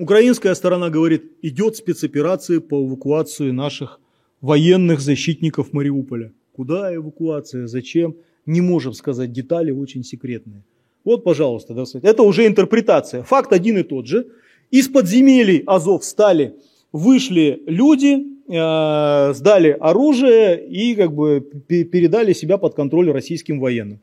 [0.00, 4.00] украинская сторона говорит, идет спецоперация по эвакуации наших
[4.40, 6.32] военных защитников Мариуполя.
[6.52, 10.62] Куда эвакуация, зачем, не можем сказать детали, очень секретные.
[11.04, 13.22] Вот, пожалуйста, да, это уже интерпретация.
[13.22, 14.26] Факт один и тот же.
[14.70, 16.54] Из подземелий Азов стали,
[16.92, 24.00] вышли люди, э, сдали оружие и как бы передали себя под контроль российским военным.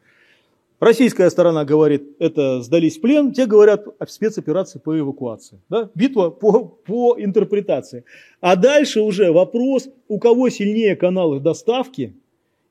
[0.80, 5.60] Российская сторона говорит, это сдались в плен, те говорят о спецоперации по эвакуации.
[5.70, 5.90] Да?
[5.96, 8.04] Битва по, по интерпретации.
[8.42, 12.14] А дальше уже вопрос, у кого сильнее каналы доставки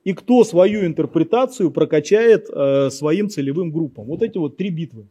[0.04, 4.04] и кто свою интерпретацию прокачает э, своим целевым группам.
[4.06, 5.06] Вот эти вот три битвы.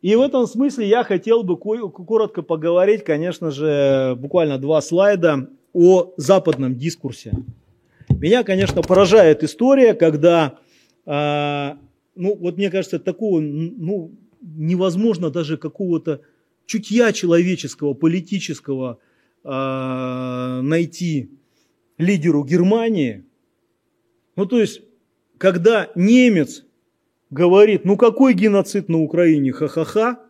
[0.00, 6.14] И в этом смысле я хотел бы коротко поговорить, конечно же, буквально два слайда о
[6.16, 7.32] западном дискурсе.
[8.08, 10.58] Меня, конечно, поражает история, когда
[11.06, 11.78] а,
[12.14, 16.22] ну, вот мне кажется, такого, ну, невозможно даже какого-то
[16.66, 18.98] чутья человеческого, политического
[19.44, 21.30] э, найти
[21.98, 23.24] лидеру Германии.
[24.36, 24.82] Ну, то есть,
[25.38, 26.64] когда немец
[27.30, 30.20] говорит, ну, какой геноцид на Украине, ха-ха-ха,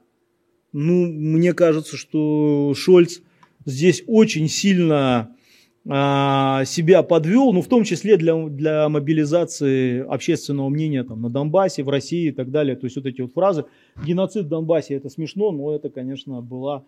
[0.72, 3.20] ну, мне кажется, что Шольц
[3.64, 5.36] здесь очень сильно а,
[5.84, 11.88] себя подвел, ну, в том числе для, для мобилизации общественного мнения там, на Донбассе, в
[11.88, 12.76] России и так далее.
[12.76, 13.64] То есть вот эти вот фразы.
[14.06, 16.84] Геноцид в Донбассе это смешно, но это, конечно, была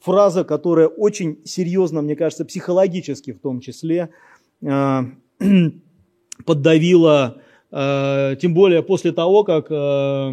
[0.00, 4.10] фраза, которая очень серьезно, мне кажется, психологически в том числе
[4.62, 5.00] э,
[6.46, 10.32] поддавила, э, тем более после того, как, э,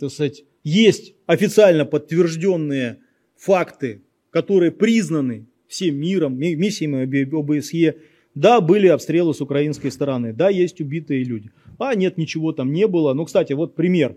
[0.00, 3.00] так сказать, есть официально подтвержденные
[3.36, 7.04] факты, которые признаны всем миром, миссиями
[7.34, 7.96] ОБСЕ
[8.34, 11.50] Да, были обстрелы с украинской стороны, да, есть убитые люди.
[11.78, 13.14] А нет, ничего там не было.
[13.14, 14.16] Ну, кстати, вот пример.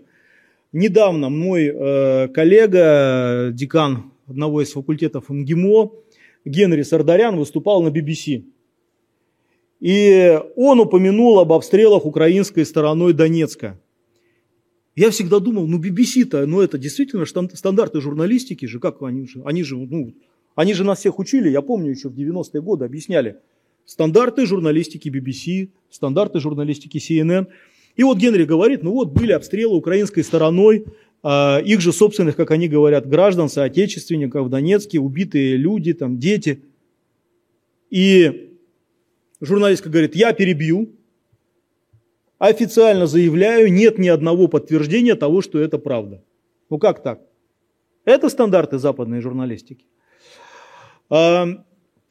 [0.72, 5.90] Недавно мой э, коллега, декан одного из факультетов МГИМО,
[6.44, 8.44] Генри Сардарян, выступал на BBC.
[9.80, 13.78] И он упомянул об обстрелах украинской стороной Донецка.
[14.96, 19.62] Я всегда думал, ну BBC-то, ну это действительно стандарты журналистики же, как они же, они
[19.62, 20.12] же, ну,
[20.58, 23.36] они же нас всех учили, я помню еще в 90-е годы объясняли.
[23.84, 27.46] Стандарты журналистики BBC, стандарты журналистики CNN.
[27.94, 30.86] И вот Генри говорит, ну вот были обстрелы украинской стороной,
[31.22, 36.64] э, их же собственных, как они говорят, граждан, соотечественников в Донецке, убитые люди, там дети.
[37.90, 38.56] И
[39.40, 40.90] журналистка говорит, я перебью,
[42.38, 46.24] официально заявляю, нет ни одного подтверждения того, что это правда.
[46.68, 47.20] Ну как так?
[48.04, 49.86] Это стандарты западной журналистики.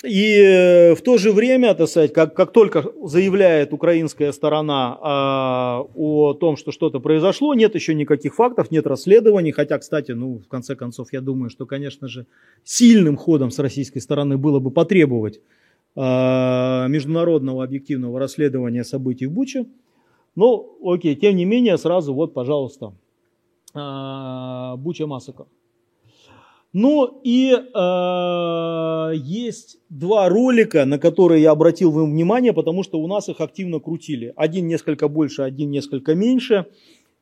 [0.06, 6.34] И в то же время, так сказать, как, как только заявляет украинская сторона а, о
[6.34, 9.52] том, что что-то произошло, нет еще никаких фактов, нет расследований.
[9.52, 12.28] Хотя, кстати, ну, в конце концов, я думаю, что, конечно же,
[12.64, 15.42] сильным ходом с российской стороны было бы потребовать
[15.96, 19.66] а, международного объективного расследования событий в Буче.
[20.36, 22.94] Ну, окей, тем не менее, сразу вот, пожалуйста,
[23.74, 25.48] а, Буча Массакр.
[26.74, 33.08] Ну и э, есть два ролика, на которые я обратил вам внимание, потому что у
[33.08, 34.34] нас их активно крутили.
[34.36, 36.66] Один несколько больше, один несколько меньше.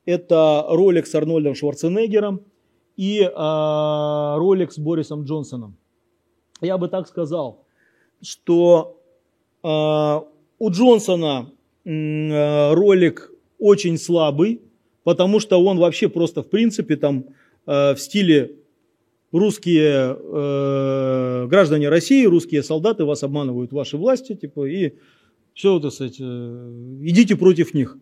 [0.06, 2.42] Это ролик с Арнольдом Шварценеггером
[2.98, 5.78] и э, ролик с Борисом Джонсоном.
[6.62, 7.66] Я бы так сказал,
[8.22, 9.00] что
[9.64, 11.52] э, у Джонсона
[11.86, 14.62] э, ролик очень слабый,
[15.04, 17.26] потому что он вообще просто в принципе там
[17.68, 18.56] э, в стиле
[19.38, 24.94] русские э, граждане России, русские солдаты вас обманывают ваши власти, типа, и
[25.54, 26.72] все, так сказать, э,
[27.02, 27.98] идите против них.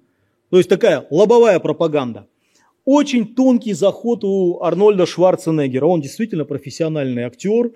[0.49, 2.27] То есть такая лобовая пропаганда.
[2.85, 5.85] Очень тонкий заход у Арнольда Шварценеггера.
[5.85, 7.71] Он действительно профессиональный актер.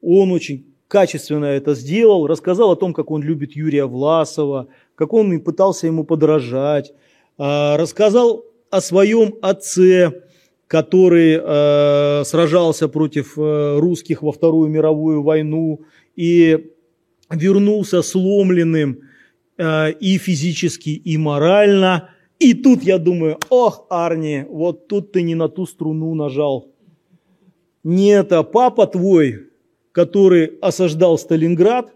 [0.00, 2.26] Он очень качественно это сделал.
[2.26, 6.92] Рассказал о том, как он любит Юрия Власова, как он пытался ему подражать.
[7.38, 10.22] Э, рассказал о своем отце,
[10.68, 15.82] который э, сражался против э, русских во Вторую мировую войну
[16.16, 16.72] и
[17.30, 19.00] вернулся сломленным
[19.58, 22.10] э, и физически, и морально.
[22.40, 26.72] И тут я думаю, ох, Арни, вот тут ты не на ту струну нажал.
[27.84, 29.50] Не это папа твой,
[29.92, 31.92] который осаждал Сталинград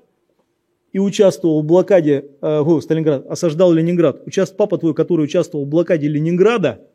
[0.93, 4.23] и участвовал в блокаде, э, о, Сталинград, осаждал Ленинград.
[4.27, 6.87] Участ, папа твой, который участвовал в блокаде Ленинграда–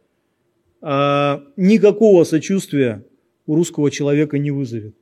[0.86, 3.04] никакого сочувствия
[3.48, 4.96] у русского человека не вызовет.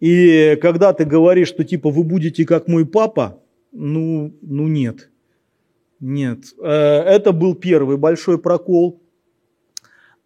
[0.00, 3.40] И когда ты говоришь, что типа вы будете как мой папа,
[3.72, 5.10] ну, ну нет.
[6.00, 6.38] Нет.
[6.62, 9.00] Э, это был первый большой прокол.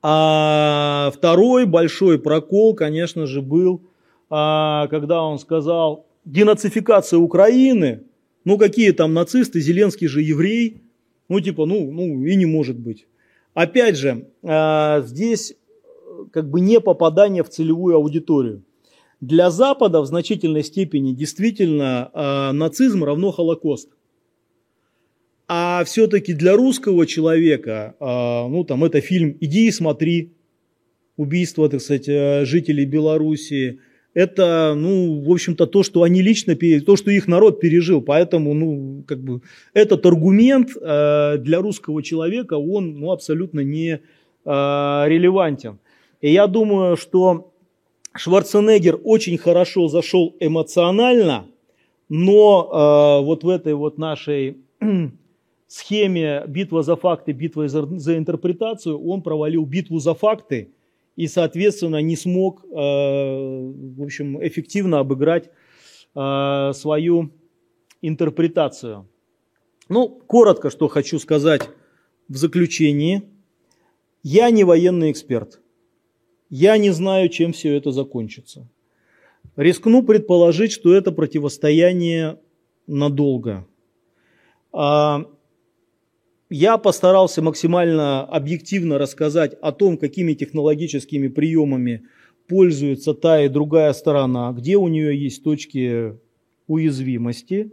[0.03, 3.83] А второй большой прокол, конечно же, был,
[4.31, 8.05] а, когда он сказал, денацификация Украины,
[8.45, 10.83] ну какие там нацисты, Зеленский же еврей,
[11.29, 13.07] ну типа, ну, ну и не может быть.
[13.55, 18.65] Опять же, а, здесь э, как бы не попадание в целевую аудиторию.
[19.21, 23.91] Для Запада в значительной степени действительно а, нацизм равно Холокост.
[25.49, 30.33] А все-таки для русского человека, а, ну там это фильм «Иди и смотри»,
[31.21, 33.81] убийство, так сказать, э, жителей Белоруссии,
[34.15, 38.03] это, ну, в общем-то, то, что они лично, то, что их народ пережил.
[38.03, 39.41] Поэтому, ну, как бы,
[39.73, 43.99] этот аргумент э, для русского человека, он, ну, абсолютно не э,
[44.45, 45.79] релевантен.
[46.21, 47.53] И я думаю, что
[48.15, 51.47] Шварценеггер очень хорошо зашел эмоционально,
[52.09, 54.57] но э, вот в этой вот нашей
[55.69, 60.71] схеме битва за факты, битва за, за интерпретацию, он провалил битву за факты–
[61.17, 65.51] и, соответственно, не смог, э, в общем, эффективно обыграть
[66.15, 67.31] э, свою
[68.03, 69.09] интерпретацию.
[69.89, 71.69] Ну, коротко, что хочу сказать
[72.29, 73.23] в заключении.
[74.23, 75.61] Я не военный эксперт.
[76.49, 78.69] Я не знаю, чем все это закончится.
[79.57, 82.39] Рискну предположить, что это противостояние
[82.87, 83.67] надолго.
[86.53, 92.03] Я постарался максимально объективно рассказать о том, какими технологическими приемами
[92.49, 96.19] пользуется та и другая сторона, где у нее есть точки
[96.67, 97.71] уязвимости.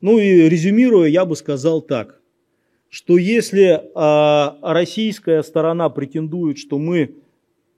[0.00, 2.22] Ну и резюмируя, я бы сказал так,
[2.88, 7.16] что если а, российская сторона претендует, что мы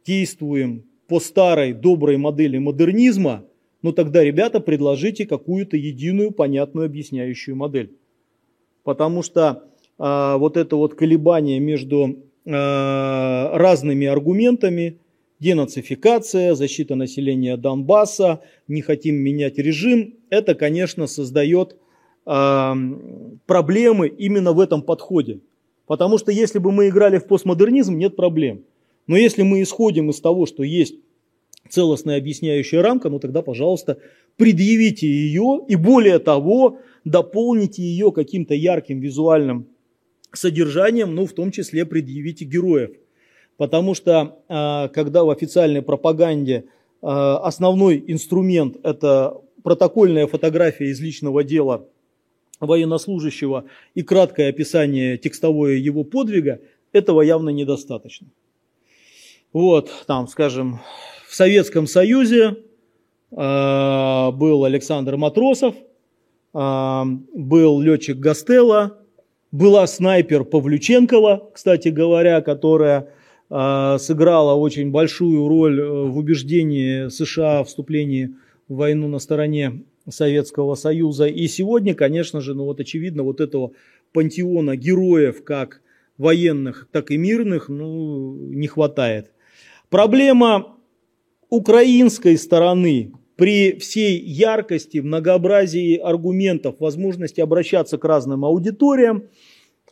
[0.07, 3.44] действуем по старой доброй модели модернизма,
[3.82, 7.97] ну тогда, ребята, предложите какую-то единую, понятную, объясняющую модель.
[8.84, 9.64] Потому что
[9.99, 12.16] а, вот это вот колебание между
[12.47, 14.99] а, разными аргументами,
[15.40, 21.76] денацификация, защита населения Донбасса, не хотим менять режим, это, конечно, создает
[22.24, 22.76] а,
[23.47, 25.40] проблемы именно в этом подходе.
[25.86, 28.64] Потому что если бы мы играли в постмодернизм, нет проблем.
[29.07, 30.97] Но если мы исходим из того, что есть
[31.68, 33.99] целостная объясняющая рамка, ну тогда, пожалуйста,
[34.36, 39.68] предъявите ее и более того, дополните ее каким-то ярким визуальным
[40.39, 42.91] содержанием, ну в том числе предъявите героев.
[43.57, 46.66] Потому что а, когда в официальной пропаганде
[47.03, 51.87] а, основной инструмент это протокольная фотография из личного дела
[52.61, 53.64] военнослужащего
[53.95, 56.61] и краткое описание текстовое его подвига,
[56.93, 58.28] этого явно недостаточно.
[59.53, 60.80] Вот, там, скажем,
[61.28, 62.57] в Советском Союзе
[63.30, 65.74] э, был Александр Матросов,
[66.55, 68.99] был летчик Гастелло,
[69.53, 73.09] была снайпер Павлюченкова, кстати говоря, которая
[73.51, 78.34] э, сыграла очень большую роль в убеждении США в вступлении
[78.68, 81.26] в войну на стороне Советского Союза.
[81.26, 83.72] И сегодня, конечно же, ну вот очевидно, вот этого
[84.12, 85.80] пантеона героев, как
[86.18, 89.32] военных, так и мирных, ну, не хватает.
[89.90, 90.76] Проблема
[91.49, 99.24] украинской стороны при всей яркости, многообразии аргументов, возможности обращаться к разным аудиториям,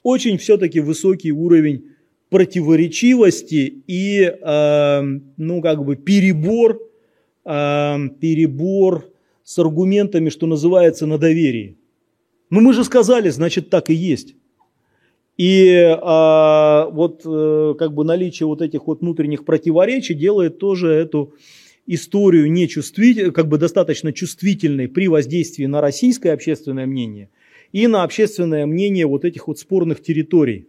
[0.03, 1.91] очень все-таки высокий уровень
[2.31, 5.03] противоречивости и, э,
[5.37, 6.81] ну, как бы перебор,
[7.45, 9.11] э, перебор
[9.45, 11.77] с аргументами, что называется, на доверии.
[12.51, 14.35] Ну, мы же сказали, значит, так и есть.
[15.37, 21.35] И а, вот а, как бы наличие вот этих вот внутренних противоречий делает тоже эту
[21.87, 27.31] историю нечувствительной, как бы достаточно чувствительной при воздействии на российское общественное мнение
[27.73, 30.69] и на общественное мнение вот этих вот спорных территорий.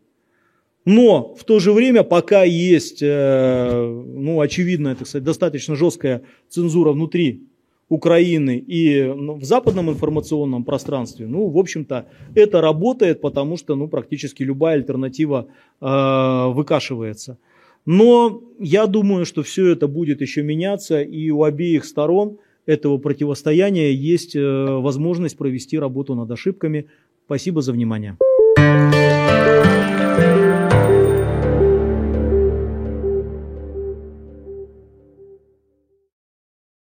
[0.86, 6.92] Но в то же время, пока есть, э, ну, очевидно, это, кстати, достаточно жесткая цензура
[6.92, 7.42] внутри
[7.90, 13.88] Украины и ну, в западном информационном пространстве, ну, в общем-то, это работает, потому что, ну,
[13.88, 15.48] практически любая альтернатива
[15.82, 17.38] э, выкашивается.
[17.86, 23.94] Но я думаю, что все это будет еще меняться, и у обеих сторон этого противостояния
[23.94, 26.88] есть э, возможность провести работу над ошибками.
[27.26, 28.18] Спасибо за внимание.